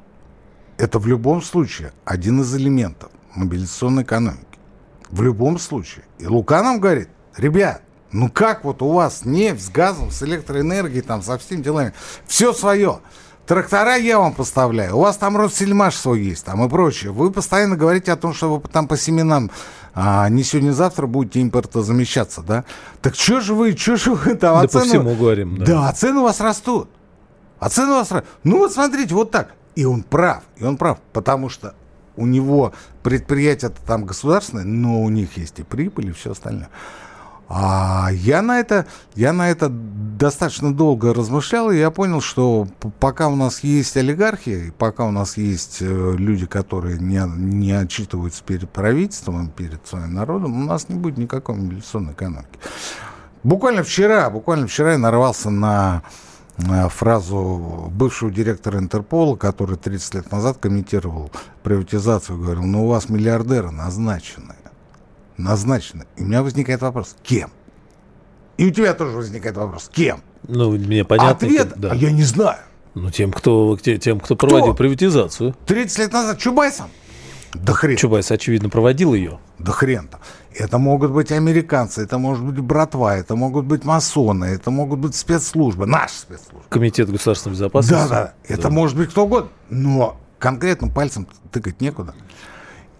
[0.77, 4.57] –это в любом случае один из элементов мобилизационной экономики.
[5.09, 6.05] В любом случае.
[6.17, 7.81] И Лука нам говорит, ребят,
[8.13, 11.93] ну как вот у вас нефть с газом, с электроэнергией, там, со всеми делами,
[12.25, 13.01] все свое–
[13.45, 14.95] Трактора я вам поставляю.
[14.95, 17.11] У вас там Россельмаш свой есть там и прочее.
[17.11, 19.51] Вы постоянно говорите о том, что вы там по семенам
[19.95, 22.65] а не сегодня, завтра будете импортозамещаться, да?
[23.01, 24.57] Так что же вы, что же вы там?
[24.57, 24.83] А да цену...
[24.83, 25.65] по всему говорим, да.
[25.65, 26.89] Да, а цены у вас растут.
[27.59, 28.29] А цены у вас растут.
[28.43, 29.53] Ну вот смотрите, вот так.
[29.75, 31.75] И он прав, и он прав, потому что
[32.15, 36.69] у него предприятие там государственное, но у них есть и прибыль, и все остальное.
[37.55, 42.67] А я на это, я на это достаточно долго размышлял, и я понял, что
[42.99, 48.43] пока у нас есть олигархи, пока у нас есть э, люди, которые не, не отчитываются
[48.43, 52.57] перед правительством, перед своим народом, у нас не будет никакой милиционной экономики.
[53.43, 56.01] Буквально вчера, буквально вчера я нарвался на
[56.89, 63.69] фразу бывшего директора Интерпола, который 30 лет назад комментировал приватизацию, говорил, ну у вас миллиардеры
[63.69, 64.55] назначены
[65.37, 66.05] назначены.
[66.17, 67.51] И у меня возникает вопрос, кем?
[68.57, 70.21] И у тебя тоже возникает вопрос, кем?
[70.47, 71.31] Ну, мне понятно.
[71.31, 71.91] Ответ, да.
[71.91, 72.59] а я не знаю.
[72.95, 75.55] Ну, тем, кто, тем, кто, кто проводил приватизацию.
[75.65, 76.89] 30 лет назад Чубайсом?
[77.53, 77.97] Да хрен.
[77.97, 79.39] Чубайс, очевидно, проводил ее.
[79.59, 80.19] Да хрен-то.
[80.55, 85.15] Это могут быть американцы, это может быть братва, это могут быть масоны, это могут быть
[85.15, 86.67] спецслужбы, наши спецслужбы.
[86.69, 87.93] Комитет государственной безопасности.
[87.93, 92.13] Да, да, это может быть кто угодно, но конкретно пальцем тыкать некуда.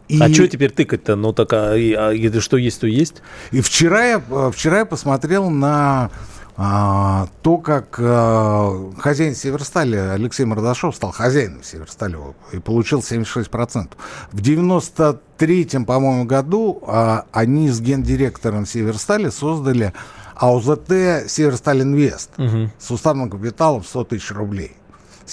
[0.07, 0.21] И...
[0.21, 1.15] А что теперь тыкать-то?
[1.15, 3.21] Ну так, а, а, что есть, то есть.
[3.51, 4.19] И вчера я,
[4.51, 6.11] вчера я посмотрел на
[6.55, 12.17] а, то, как а, хозяин Северстали Алексей Мордашов стал хозяином Северстали
[12.51, 13.89] и получил 76%.
[14.31, 19.93] В 93-м, по-моему, году а, они с гендиректором Северстали создали
[20.35, 22.69] АУЗТ Северсталь Инвест угу.
[22.77, 24.73] с уставным капиталом 100 тысяч рублей.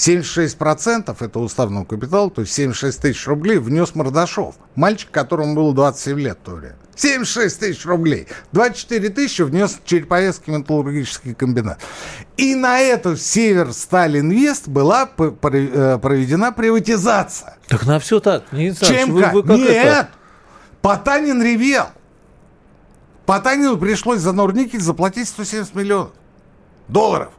[0.01, 4.55] 76% это уставного капитала, то есть 76 тысяч рублей внес Мордашов.
[4.75, 6.77] Мальчик, которому было 27 лет в то время.
[6.97, 8.27] 76 тысяч рублей.
[8.53, 11.81] 24 тысячи внес Череповецкий металлургический комбинат.
[12.39, 17.59] И на эту Север Сталин Вест была э, проведена приватизация.
[17.69, 18.51] Так на все так.
[18.53, 19.71] Не Чем вы, вы как Нет!
[19.71, 20.09] Это?
[20.81, 21.87] Потанин ревел.
[23.27, 26.13] Потанину пришлось за Норникель заплатить 170 миллионов
[26.89, 27.33] долларов.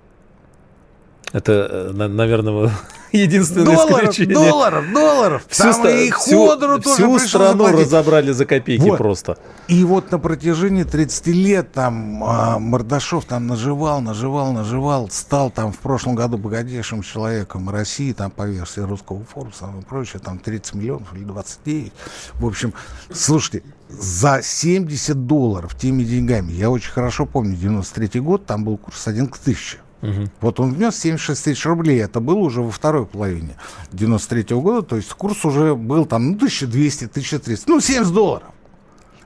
[1.33, 2.71] Это, э, наверное,
[3.13, 4.35] единственное долларов, исключение.
[4.35, 7.79] Долларов, долларов, всю, ста- и всю, всю страну заплатить.
[7.79, 8.97] разобрали за копейки вот.
[8.97, 9.37] просто.
[9.69, 15.71] И вот на протяжении 30 лет там а, Мордашов там наживал, наживал, наживал, стал там
[15.71, 20.73] в прошлом году богатейшим человеком России, там по версии русского форуса и прочее, там 30
[20.73, 21.93] миллионов или 29.
[22.33, 22.73] В общем,
[23.13, 29.07] слушайте, за 70 долларов теми деньгами, я очень хорошо помню, 93 год, там был курс
[29.07, 29.77] 1 к 1000.
[30.01, 30.29] Угу.
[30.41, 32.01] Вот он внес 76 тысяч рублей.
[32.01, 33.55] Это было уже во второй половине
[33.91, 34.81] 93 -го года.
[34.81, 37.69] То есть курс уже был там ну, 1200, 1300.
[37.69, 38.47] Ну, 70 долларов.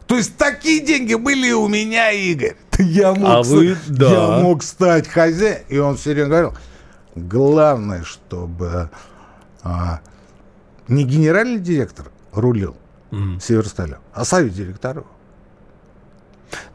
[0.08, 2.56] То есть такие деньги были у меня, Игорь.
[2.78, 4.12] Я мог, а вы, да.
[4.12, 5.64] я мог стать хозяином.
[5.70, 6.54] И он все время говорил,
[7.16, 8.90] главное, чтобы
[9.64, 10.02] а,
[10.88, 12.76] не генеральный директор рулил
[13.12, 13.40] mm.
[13.42, 15.06] Северсталем, а совет директоров.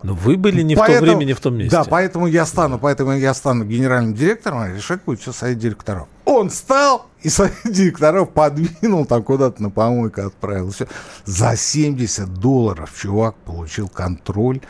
[0.02, 1.76] Но вы были не поэтому, в то время, не в том месте.
[1.76, 6.08] Да, поэтому я стану, поэтому я стану генеральным директором, а решать будет все совет директоров.
[6.24, 10.70] Он стал, и совет директоров подвинул, там куда-то на помойку отправил.
[10.70, 10.86] Все.
[11.24, 14.60] За 70 долларов чувак получил контроль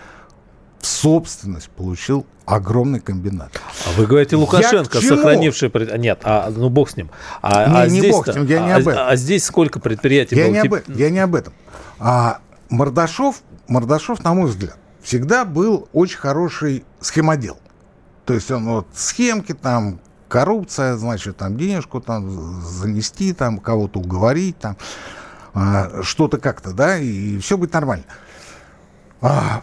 [0.81, 3.61] в собственность получил огромный комбинат.
[3.87, 5.71] А вы говорите Лукашенко, сохранивший...
[5.99, 7.11] Нет, а, ну бог с ним.
[7.43, 9.03] А, не, а не здесь, бог с ним, я не а, об этом.
[9.03, 10.53] А, а здесь сколько предприятий я было?
[10.53, 11.53] Не об, я не об этом.
[11.99, 12.39] А,
[12.71, 17.59] Мордашов, Мордашов, на мой взгляд, всегда был очень хороший схемодел.
[18.25, 24.59] То есть он вот схемки там, коррупция, значит, там денежку там занести, там кого-то уговорить,
[24.59, 24.77] там
[25.53, 28.05] а, что-то как-то, да, и все будет нормально.
[29.21, 29.63] А,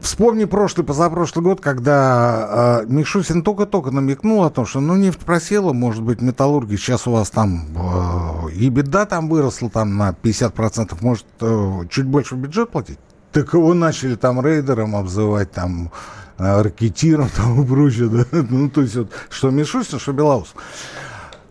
[0.00, 5.72] Вспомни прошлый, позапрошлый год, когда э, Мишустин только-только намекнул о том, что ну нефть просела,
[5.72, 10.96] может быть, металлурги, сейчас у вас там э, и беда там выросла там на 50%,
[11.00, 13.00] может, э, чуть больше бюджет платить?
[13.32, 15.92] Так его начали там рейдером обзывать, там,
[16.38, 18.24] э, ракетиром там и прочее, да?
[18.32, 20.54] Ну, то есть вот, что Мишустин, что Белаус.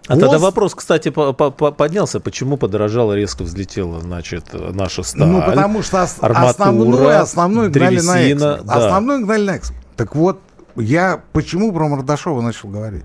[0.08, 0.22] А Лос...
[0.22, 5.84] тогда вопрос, кстати, по -по поднялся, почему подорожало, резко взлетела, значит, наша сталь, Ну, потому
[5.84, 8.66] что ос арматура, основной, основной гнали на экспорт.
[8.66, 8.74] Да.
[8.74, 9.82] Основной гнали на экспорт.
[9.98, 10.40] Так вот,
[10.78, 13.04] я почему про Мордашова начал говорить?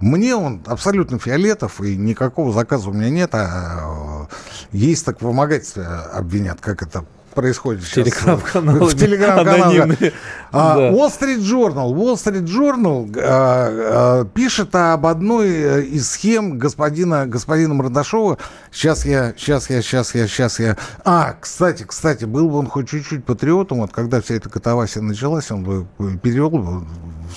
[0.00, 4.26] Мне он абсолютно фиолетов, и никакого заказа у меня нет, а
[4.72, 7.04] есть так в вымогательстве обвинят, как это
[7.40, 8.04] происходит сейчас.
[8.04, 8.86] Телеграм-канал.
[8.86, 10.12] В телеграм-канале.
[10.52, 11.94] А, Wall Street Journal.
[11.94, 18.36] Wall Street Journal а, а, пишет об одной э, из схем господина, господина Мордашова.
[18.70, 20.76] Сейчас я, сейчас я, сейчас я, сейчас я.
[21.04, 25.50] А, кстати, кстати, был бы он хоть чуть-чуть патриотом, вот когда вся эта катавасия началась,
[25.50, 25.86] он бы
[26.18, 26.86] перевел бы в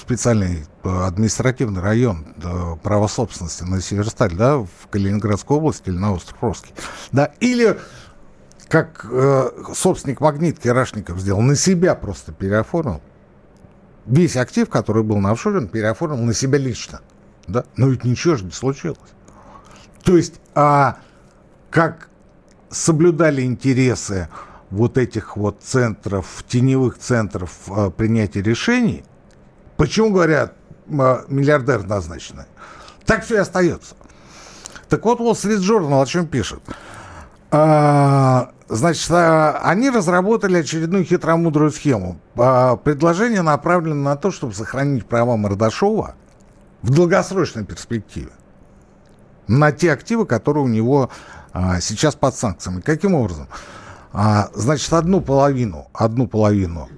[0.02, 6.38] специальный административный район да, права собственности на Северсталь, да, в Калининградской области или на остров
[6.42, 6.74] Русский.
[7.12, 7.78] Да, или
[8.74, 13.02] как э, собственник магнитки Рашников сделал, на себя просто переоформил.
[14.08, 17.02] Весь актив, который был на офшоре, он переоформил на себя лично.
[17.48, 17.66] Да?
[17.76, 18.98] Но ведь ничего же не случилось.
[20.04, 20.98] То есть, а
[21.70, 22.10] как
[22.72, 24.28] соблюдали интересы
[24.72, 29.04] вот этих вот центров, теневых центров э, принятия решений,
[29.78, 30.56] почему говорят
[30.88, 32.46] э, миллиардер назначенный?
[33.06, 33.94] Так все и остается.
[34.90, 36.64] Так вот, Wall Street Journal о чем пишет?
[37.56, 42.18] А, значит, а, они разработали очередную хитромудрую схему.
[42.36, 46.16] А, предложение направлено на то, чтобы сохранить права Мордашова
[46.82, 48.32] в долгосрочной перспективе
[49.48, 51.12] на те активы, которые у него
[51.80, 52.82] сейчас под санкциями.
[52.82, 53.48] Каким образом?
[54.56, 56.90] Значит, одну половину, одну половину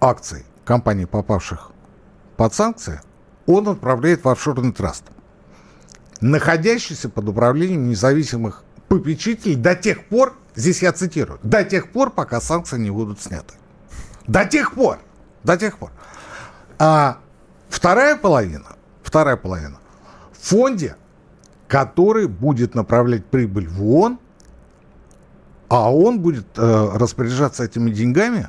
[0.00, 1.70] акций компаний, попавших
[2.36, 3.00] под санкции,
[3.46, 5.04] он отправляет в офшорный траст
[6.22, 12.40] находящийся под управлением независимых попечителей до тех пор, здесь я цитирую, до тех пор, пока
[12.40, 13.54] санкции не будут сняты.
[14.26, 14.98] До тех пор,
[15.42, 15.90] до тех пор.
[16.78, 17.18] А
[17.68, 19.78] вторая половина, вторая половина
[20.32, 20.96] в фонде,
[21.68, 24.18] который будет направлять прибыль в ООН,
[25.68, 28.48] а он будет э, распоряжаться этими деньгами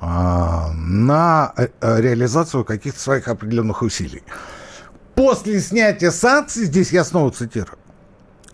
[0.00, 4.22] э, на э, реализацию каких-то своих определенных усилий
[5.14, 7.78] после снятия санкций, здесь я снова цитирую,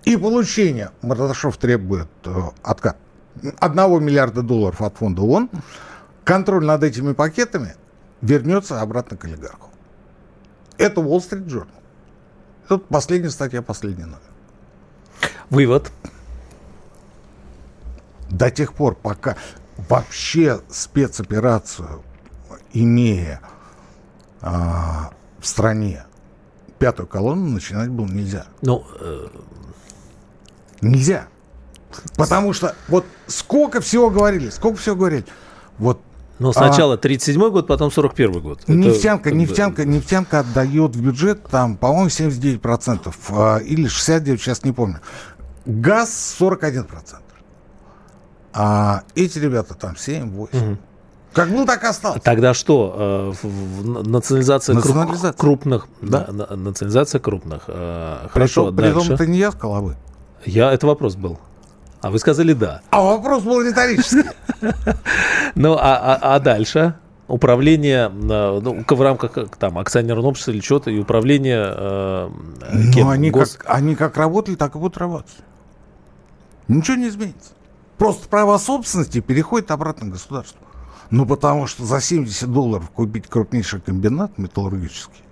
[0.04, 2.96] и получения, Мардашов требует э, откат
[3.60, 5.50] 1 миллиарда долларов от фонда ООН,
[6.24, 7.74] контроль над этими пакетами
[8.20, 9.70] вернется обратно к олигарху.
[10.78, 11.68] Это Wall Street Journal.
[12.64, 14.20] Это последняя статья, последний номер.
[15.50, 15.90] Вывод.
[18.30, 19.36] До тех пор, пока
[19.88, 22.02] вообще спецоперацию,
[22.72, 23.40] имея
[24.40, 26.05] а, в стране
[26.78, 28.46] пятую колонну начинать было нельзя.
[28.62, 29.28] Ну, э...
[30.80, 31.28] нельзя.
[32.16, 35.24] Потому что вот сколько всего говорили, сколько всего говорили.
[35.78, 36.00] Вот
[36.38, 38.68] но сначала а, 37-й год, потом 41-й год.
[38.68, 44.72] Нефтянка, Это, нефтянка, нефтянка отдает в бюджет, там, по-моему, 79%, а, или 69%, сейчас не
[44.72, 45.00] помню.
[45.64, 46.86] Газ 41%.
[48.52, 50.72] А эти ребята там 7-8%.
[50.72, 50.78] Угу.
[51.36, 52.18] Как был, так и остался.
[52.20, 53.34] Тогда что?
[53.42, 53.46] Э,
[53.84, 55.32] национализация, национализация.
[55.32, 55.86] крупных.
[56.00, 56.26] Да?
[56.30, 57.64] Национализация крупных.
[57.66, 59.12] Э, хорошо, дальше.
[59.12, 59.96] это не я сказал, а вы.
[60.46, 61.38] Я, это вопрос был.
[62.00, 62.80] А вы сказали да.
[62.88, 64.24] А вопрос был риторический.
[65.54, 66.94] Ну, а, а, а дальше?
[67.28, 72.30] Управление э, ну, в рамках там акционерного общества или что-то, и управление э,
[72.94, 73.06] кем?
[73.06, 73.56] Ну, они, Гос...
[73.56, 75.36] как, они как работали, так и будут работать.
[76.68, 77.50] Ничего не изменится.
[77.98, 80.65] Просто право собственности переходит обратно к государству.
[81.10, 85.22] Ну, потому что за 70 долларов купить крупнейший комбинат металлургический.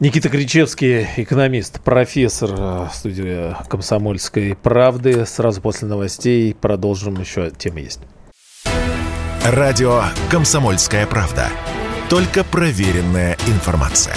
[0.00, 5.26] Никита Кричевский, экономист, профессор э, студии «Комсомольской правды».
[5.26, 8.00] Сразу после новостей продолжим, еще тема есть.
[9.44, 11.48] Радио «Комсомольская правда».
[12.08, 14.16] Только проверенная информация.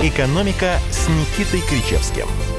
[0.00, 2.28] «Экономика» с Никитой Кричевским–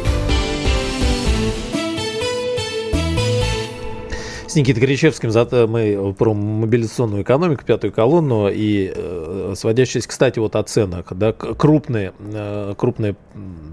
[4.51, 10.57] С Никитой Горячевским зато мы про мобилизационную экономику, пятую колонну, и э, сводящись, кстати, вот
[10.57, 13.15] о ценах, да, крупные, э, крупные,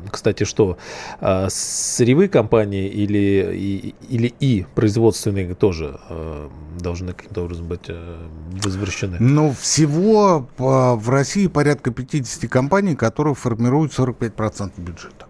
[0.09, 0.79] кстати, что,
[1.21, 6.49] э, сырьевые компании или или и производственные тоже э,
[6.79, 8.17] должны каким-то образом быть э,
[8.63, 9.17] возвращены?
[9.19, 15.27] Ну, всего в России порядка 50 компаний, которые формируют 45% бюджета.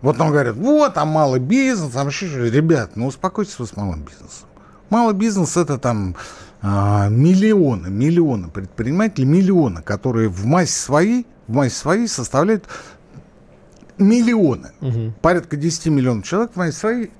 [0.00, 4.00] Вот нам говорят, вот, там малый бизнес, там еще Ребят, ну успокойтесь вы с малым
[4.04, 4.48] бизнесом.
[4.94, 6.14] Малый бизнес это там
[6.62, 12.68] а, миллионы, миллионы предпринимателей, миллионы, которые в массе своей, в массе своей составляют
[13.98, 14.70] миллионы.
[14.80, 15.14] Угу.
[15.20, 17.10] Порядка 10 миллионов человек в массе своей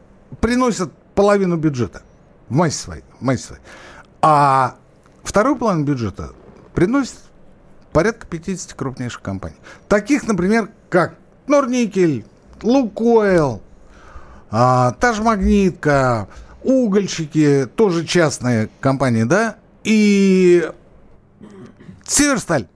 [0.41, 2.03] приносят половину бюджета.
[2.49, 3.03] В массе своей.
[3.19, 3.63] В массе своей.
[4.23, 4.77] А
[5.25, 6.31] вторую половину бюджета
[6.75, 7.17] приносит
[7.91, 9.57] порядка 50 крупнейших компаний.
[9.89, 11.17] Таких, например, как
[11.49, 12.25] Норникель,
[12.63, 13.63] Лукойл,
[14.53, 16.29] а, Тажмагнитка,
[16.65, 20.69] угольщики, тоже частные компании, да, и
[22.07, 22.67] Северсталь.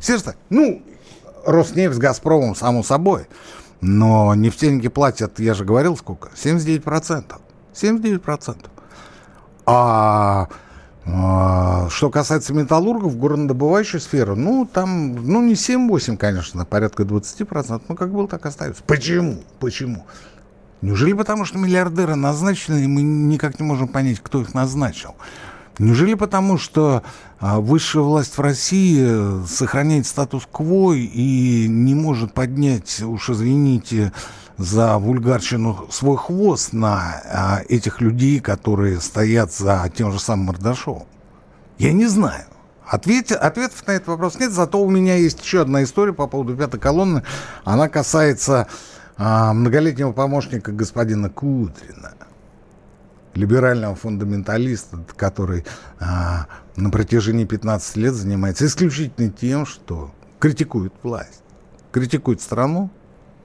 [0.00, 0.36] Северсталь.
[0.50, 0.82] Ну,
[1.46, 3.26] Роснефть с Газпромом, само собой.
[3.80, 6.30] Но нефтяники платят, я же говорил, сколько?
[6.34, 7.24] 79%.
[7.74, 8.66] 79%.
[9.64, 10.48] А,
[11.04, 17.94] а что касается металлургов, горнодобывающей сферы, ну, там, ну, не 7-8, конечно, порядка 20%, но
[17.94, 18.82] как был, так остается.
[18.84, 19.42] Почему?
[19.58, 20.06] Почему?
[20.82, 25.14] Неужели потому, что миллиардеры назначены, и мы никак не можем понять, кто их назначил?
[25.78, 27.02] Неужели потому, что
[27.40, 34.12] а, высшая власть в России сохраняет статус-кво и не может поднять, уж извините,
[34.58, 41.04] за вульгарщину свой хвост на а, этих людей, которые стоят за тем же самым Мордашовым?
[41.78, 42.44] Я не знаю.
[42.86, 46.54] Ответ, ответов на этот вопрос нет, зато у меня есть еще одна история по поводу
[46.56, 47.22] пятой колонны.
[47.64, 48.66] Она касается
[49.18, 52.14] многолетнего помощника господина Кудрина,
[53.34, 55.64] либерального фундаменталиста, который
[56.00, 56.46] а,
[56.76, 61.42] на протяжении 15 лет занимается исключительно тем, что критикует власть,
[61.92, 62.90] критикует страну,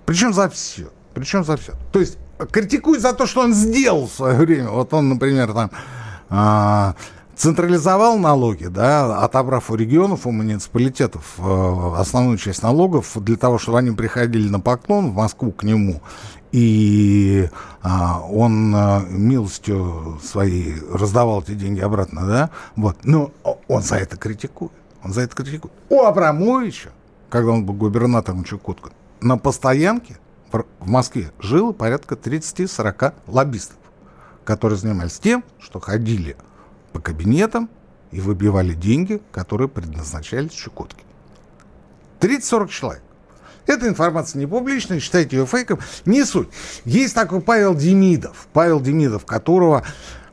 [0.06, 1.74] причем за все, причем за все.
[1.92, 2.18] То есть
[2.52, 4.70] критикует за то, что он сделал в свое время.
[4.70, 5.72] Вот он, например, там...
[6.30, 6.96] А,
[7.38, 13.78] централизовал налоги, да, отобрав у регионов, у муниципалитетов э, основную часть налогов для того, чтобы
[13.78, 16.02] они приходили на поклон в Москву к нему.
[16.52, 17.50] И
[17.82, 22.98] а, он а, милостью своей раздавал эти деньги обратно, да, вот.
[23.04, 23.32] Но
[23.68, 24.72] он за это критикует.
[25.04, 25.74] Он за это критикует.
[25.90, 26.90] У Абрамовича,
[27.30, 30.18] когда он был губернатором Чукотка, на постоянке
[30.52, 33.78] в Москве жило порядка 30-40 лоббистов,
[34.46, 36.38] которые занимались тем, что ходили
[36.98, 37.70] по кабинетам
[38.12, 41.04] и выбивали деньги, которые предназначались Чукотке.
[42.22, 43.04] 30-40 человек.
[43.68, 45.80] Эта информация не публичная, считайте ее фейком.
[46.06, 46.50] Не суть.
[46.86, 48.48] Есть такой Павел Демидов.
[48.52, 49.84] Павел Демидов, которого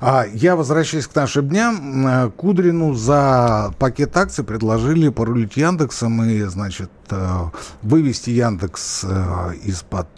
[0.01, 6.45] а, я, возвращаясь к нашим дням, а, Кудрину за пакет акций предложили порулить Яндексом и,
[6.45, 7.51] значит, а,
[7.83, 10.09] вывести Яндекс а, из-под...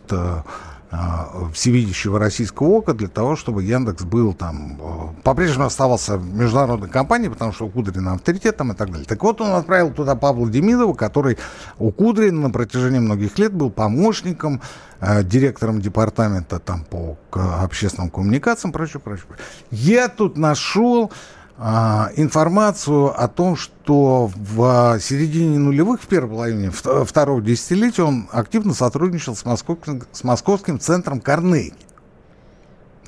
[0.88, 6.88] А, а, всевидящего российского ока для того, чтобы Яндекс был там, э, по-прежнему оставался международной
[6.88, 9.04] компанией, потому что у Кудрина авторитет там и так далее.
[9.04, 11.38] Так вот, он отправил туда Павла Демидова, который
[11.78, 14.62] у Кудрина на протяжении многих лет был помощником,
[15.00, 19.26] э, директором департамента там по общественным коммуникациям, прочее, прочее.
[19.72, 21.14] Я тут нашел а,
[21.58, 29.34] информацию о том, что в середине нулевых, в первой половине второго десятилетия он активно сотрудничал
[29.34, 31.74] с московским, с московским центром Карнеги.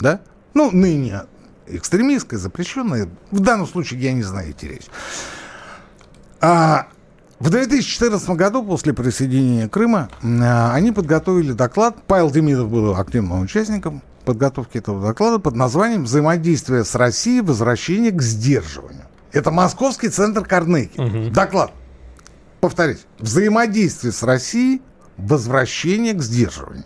[0.00, 0.20] Да?
[0.54, 1.22] Ну, ныне
[1.66, 3.08] экстремистская, запрещенная.
[3.30, 4.86] В данном случае я не знаю эти речи.
[6.40, 6.86] А,
[7.38, 11.96] в 2014 году, после присоединения Крыма, а, они подготовили доклад.
[12.06, 17.40] Павел Демидов был активным участником подготовки этого доклада под названием «Взаимодействие с Россией.
[17.40, 19.06] Возвращение к сдерживанию».
[19.32, 21.00] Это Московский центр Карнеги.
[21.00, 21.30] Угу.
[21.30, 21.72] Доклад.
[22.60, 23.06] Повторюсь.
[23.18, 24.82] Взаимодействие с Россией.
[25.16, 26.84] Возвращение к сдерживанию.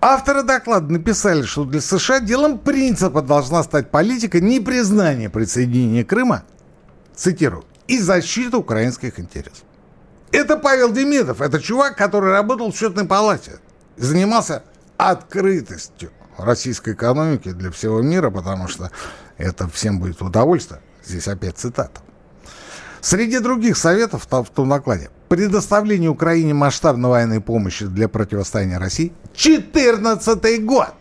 [0.00, 6.42] Авторы доклада написали, что для США делом принципа должна стать политика непризнания присоединения Крыма,
[7.14, 9.62] цитирую, и защита украинских интересов.
[10.32, 13.60] Это Павел Демидов, это чувак, который работал в счетной палате,
[13.96, 14.64] занимался
[14.96, 16.10] открытостью.
[16.36, 18.90] российской экономики для всего мира, потому что
[19.38, 20.80] это всем будет удовольствие.
[21.04, 22.00] Здесь опять цитата.
[23.00, 30.64] Среди других советов в том накладе предоставление Украине масштабной военной помощи для противостояния России 14
[30.64, 30.94] год.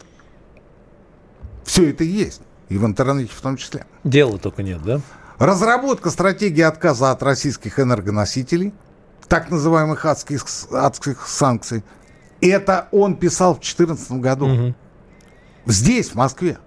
[1.64, 2.42] Все это есть.
[2.70, 3.86] И в интернете в том числе.
[4.04, 5.02] Дела только нет, да?
[5.38, 8.74] Разработка стратегии отказа от российских энергоносителей,
[9.28, 11.84] так называемых адских, адских санкций.
[12.50, 14.48] Это он писал в 2014 году.
[14.48, 14.76] Угу.
[15.66, 16.58] Здесь, в Москве.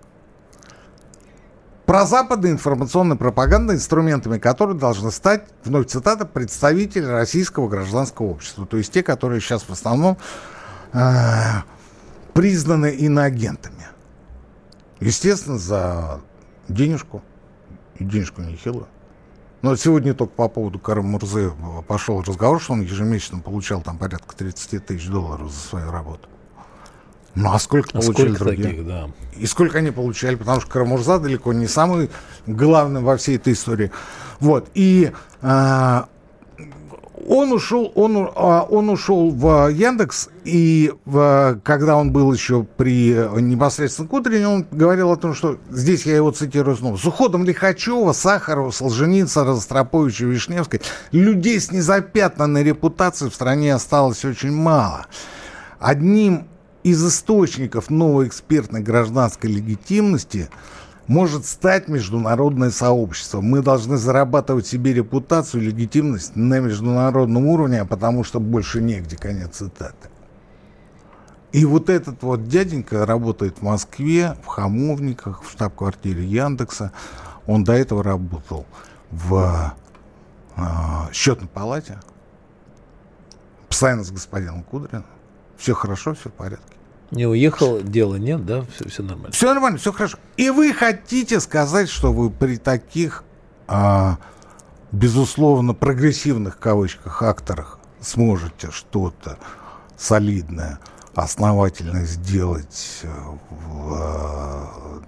[1.85, 8.67] Про западная информационная пропаганда, инструментами которой должны стать, вновь цитата, представители российского гражданского общества.
[8.67, 10.17] То есть те, которые сейчас в основном
[10.93, 10.99] э,
[12.33, 13.87] признаны иноагентами.
[14.99, 16.21] Естественно, за
[16.69, 17.23] денежку.
[17.97, 18.89] И денежку нехилую.
[19.67, 21.51] Но сегодня только по поводу Карам Мурзы
[21.89, 26.29] пошел разговор, что он ежемесячно получал там порядка 30 тысяч долларов за свою работу.
[27.35, 28.69] Ну, а сколько а получали сколько другие?
[28.69, 29.11] Таких, да.
[29.37, 32.11] И сколько они получали, потому что Карамурза далеко не самый
[32.47, 33.91] главный во всей этой истории.
[34.39, 34.71] Вот.
[34.75, 35.11] И
[35.43, 36.07] а,
[37.29, 40.93] он ушел, он, а, он ушел в Яндекс, и
[41.63, 46.31] когда он был еще при непосредственно Кудрине, он говорил о том, что здесь я его
[46.31, 46.97] цитирую снова.
[46.97, 50.81] С уходом Лихачева, Сахарова, Солженицына, Ростроповича, Вишневской
[51.13, 55.07] людей с незапятнанной репутацией в стране осталось очень мало.
[55.79, 56.47] Одним
[56.83, 60.49] из источников новой экспертной гражданской легитимности
[61.07, 63.41] может стать международное сообщество.
[63.41, 69.57] Мы должны зарабатывать себе репутацию легитимность на международном уровне, а потому что больше негде, конец
[69.57, 70.09] цитаты.
[71.53, 76.93] И вот этот вот дяденька работает в Москве, в Хамовниках, в штаб-квартире Яндекса.
[77.47, 78.67] Он до этого работал
[79.11, 79.75] в
[80.57, 80.61] э,
[81.13, 81.99] счетной палате,
[83.69, 85.07] постоянно с господином Кудриным.
[85.57, 86.76] Все хорошо, все в порядке.
[87.11, 88.65] Не уехал, дела нет, да?
[88.75, 89.33] Все, все нормально.
[89.33, 90.19] Все нормально, все хорошо.
[90.37, 93.23] И вы хотите сказать, что вы при таких,
[93.69, 94.19] а,
[94.91, 99.39] безусловно, прогрессивных, кавычках, акторах сможете что-то
[99.97, 100.81] солидное,
[101.15, 103.09] основательное сделать э,
[103.51, 105.01] в, э,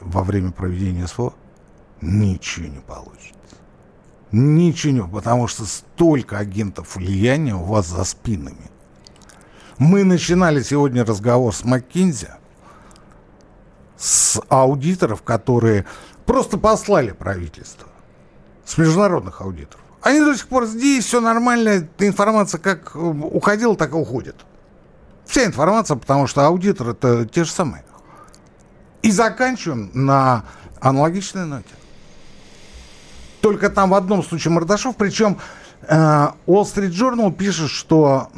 [0.00, 1.34] во время проведения СВО?
[2.00, 3.34] Ничего не получится.
[4.32, 8.70] Ничего, потому что столько агентов влияния у вас за спинами.
[9.80, 12.28] Мы начинали сегодня разговор с Маккинзи,
[13.96, 15.86] с аудиторов, которые
[16.26, 17.88] просто послали правительство,
[18.66, 19.82] с международных аудиторов.
[20.02, 24.36] Они до сих пор здесь, все нормально, информация как уходила, так и уходит.
[25.24, 27.82] Вся информация, потому что аудитор это те же самые.
[29.00, 30.44] И заканчиваем на
[30.82, 31.74] аналогичной ноте.
[33.40, 38.28] Только там в одном случае Мордашов, причем Э, Wall Street Journal пишет, что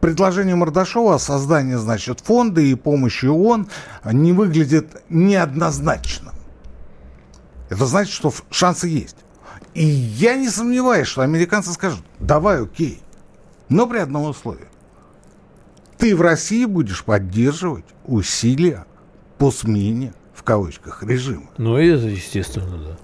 [0.00, 3.68] предложение Мордашова о создании, значит, фонда и помощи ООН
[4.12, 6.32] не выглядит неоднозначно.
[7.68, 9.16] Это значит, что шансы есть.
[9.74, 13.02] И я не сомневаюсь, что американцы скажут, давай, окей,
[13.68, 14.66] но при одном условии.
[15.98, 18.86] Ты в России будешь поддерживать усилия
[19.38, 21.50] по смене, в кавычках, режима.
[21.58, 22.96] Ну, естественно, да.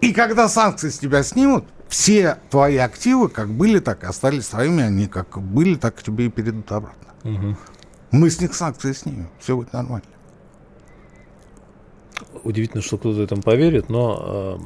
[0.00, 4.84] И когда санкции с тебя снимут, все твои активы как были, так и остались твоими,
[4.84, 7.08] они как были, так к тебе и перейдут обратно.
[7.24, 7.56] Угу.
[8.12, 10.06] Мы с них санкции снимем, все будет нормально.
[12.44, 14.58] Удивительно, что кто-то этому поверит, но...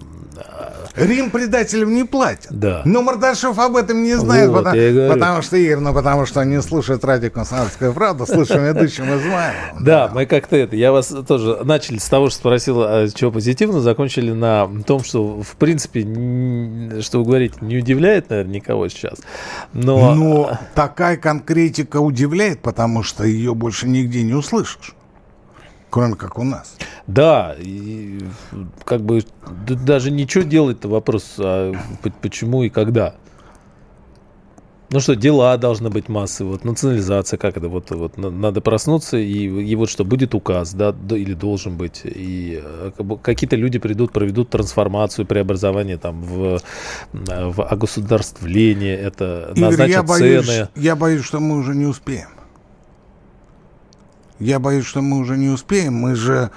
[0.96, 2.48] Рим предателям не платят.
[2.50, 2.82] Да.
[2.84, 6.62] Но Мордашов об этом не знает, вот, потому, потому что, Игорь, ну потому что не
[6.62, 9.82] слушает радио «Комсомольская правда», слушаем ведущим Измайловым.
[9.84, 10.76] Да, мы как-то это...
[10.76, 15.42] Я вас тоже начали с того, что спросил, а чего позитивно, закончили на том, что,
[15.42, 16.02] в принципе,
[17.00, 19.18] что вы говорите, не удивляет, наверное, никого сейчас.
[19.72, 20.14] Но...
[20.14, 24.94] Но такая конкретика удивляет, потому что ее больше нигде не услышишь
[25.94, 26.74] кроме как у нас.
[27.06, 28.18] Да, и
[28.84, 29.22] как бы
[29.86, 31.72] даже ничего делать-то вопрос, а
[32.20, 33.14] почему и когда.
[34.90, 39.46] Ну что, дела должны быть массы, вот национализация, как это, вот, вот надо проснуться, и,
[39.46, 42.90] и вот что, будет указ, да, или должен быть, и э,
[43.22, 46.60] какие-то люди придут, проведут трансформацию, преобразование там в,
[47.12, 50.68] в огосударствление, это Игорь, назначат я боюсь, цены.
[50.74, 52.33] Я боюсь, что мы уже не успеем.
[54.38, 55.94] Я боюсь, что мы уже не успеем.
[55.94, 56.50] Мы же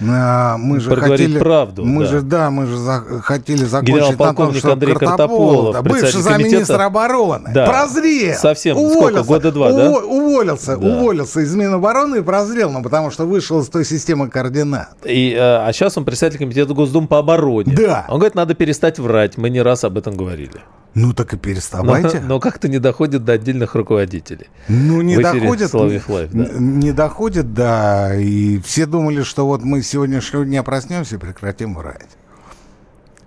[0.00, 1.84] а, мы же хотели правду.
[1.84, 2.10] Мы да.
[2.10, 6.84] же да, мы же за, хотели закончить на том, что Андрей Картополов, да, бывший замминистра
[6.84, 9.90] обороны, да, прозрел, совсем уволился, сколько года два, да?
[9.90, 10.86] Уволился, да.
[10.86, 14.90] уволился из Минобороны и прозрел, ну потому что вышел из той системы координат.
[15.04, 17.74] И а, а сейчас он председатель комитета Госдумы по обороне.
[17.74, 18.06] Да.
[18.08, 19.36] Он говорит, надо перестать врать.
[19.36, 20.60] Мы не раз об этом говорили.
[20.94, 22.20] Ну так и переставайте.
[22.20, 24.48] Но, но как-то не доходит до отдельных руководителей.
[24.68, 25.72] Ну не доходит.
[25.72, 26.58] Live, да.
[26.58, 28.16] Не доходит, да.
[28.16, 32.16] И все думали, что вот мы сегодняшнего дня проснемся и прекратим врать.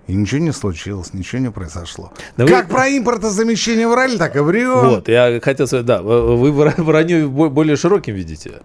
[0.08, 2.12] И ничего не случилось, ничего не произошло.
[2.36, 2.74] Да как вы...
[2.74, 4.80] про импортозамещение врали, так и врем.
[4.80, 8.62] Вот, я хотел сказать, да, вы вранье более широким видите.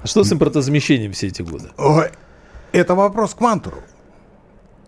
[0.00, 1.70] А что с импортозамещением все эти годы?
[1.76, 2.10] Ой,
[2.72, 3.82] это вопрос к Мантуру.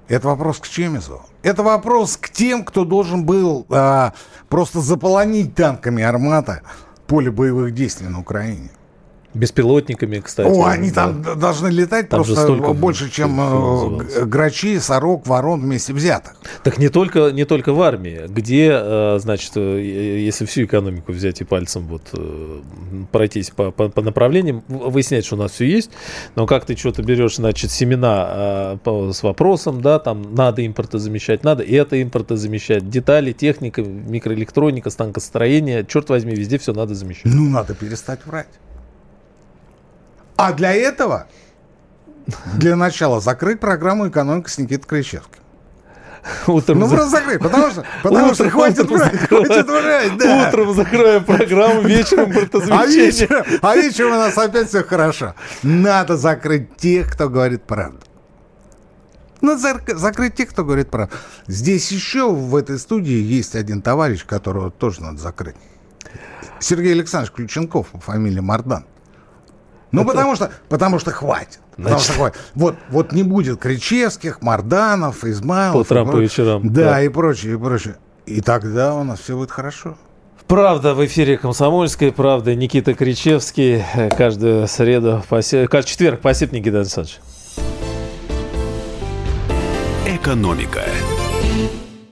[0.08, 1.20] Это вопрос к Чемизу.
[1.42, 4.14] Это вопрос к тем, кто должен был а,
[4.48, 6.62] просто заполонить танками армата
[7.06, 8.70] поле боевых действий на Украине.
[9.34, 10.48] Беспилотниками, кстати.
[10.48, 11.06] О, они да.
[11.06, 16.34] там должны летать там просто больше, чем э, грачи, сорок, ворон вместе взятых.
[16.64, 18.22] Так не только, не только в армии.
[18.26, 19.80] Где, э, значит, э,
[20.24, 22.02] если всю экономику взять и пальцем вот
[23.12, 25.90] пройтись по, по, по направлениям, выяснять, что у нас все есть,
[26.34, 32.02] но как ты что-то берешь, значит, семена с вопросом, да, там надо импортозамещать, надо это
[32.02, 37.26] импортозамещать, детали, техника, микроэлектроника, станкостроение, черт возьми, везде все надо замещать.
[37.26, 38.48] Ну, надо перестать врать.
[40.38, 41.26] А для этого,
[42.54, 45.40] для начала, закрыть программу «Экономика» с Никитой Кричевским.
[46.46, 46.94] Утром ну, за...
[46.94, 50.48] просто закрыть, потому что, потому утром, что хватит утром брать, хватит брать, да.
[50.48, 52.32] Утром закроем программу, вечером
[52.70, 55.34] а вечером, а вечером у нас опять все хорошо.
[55.64, 58.00] Надо закрыть тех, кто говорит правду.
[59.40, 61.16] Надо закрыть тех, кто говорит правду.
[61.48, 65.56] Здесь еще в этой студии есть один товарищ, которого тоже надо закрыть.
[66.60, 68.84] Сергей Александрович Ключенков по фамилии Мардан.
[69.90, 70.10] Ну, это...
[70.10, 71.60] потому что, потому что хватит.
[71.76, 72.38] Потому что хватит.
[72.54, 75.74] Вот, вот не будет Кричевских, Марданов, Измайлов.
[75.74, 76.72] По утрам, по вечерам.
[76.72, 77.96] Да, да, и прочее, и прочее.
[78.26, 79.96] И тогда у нас все будет хорошо.
[80.46, 82.54] Правда в эфире «Комсомольской правды».
[82.54, 83.84] Никита Кричевский.
[84.16, 86.20] Каждую среду, каждый четверг.
[86.20, 87.20] Спасибо, Никита Александрович.
[90.06, 90.84] Экономика.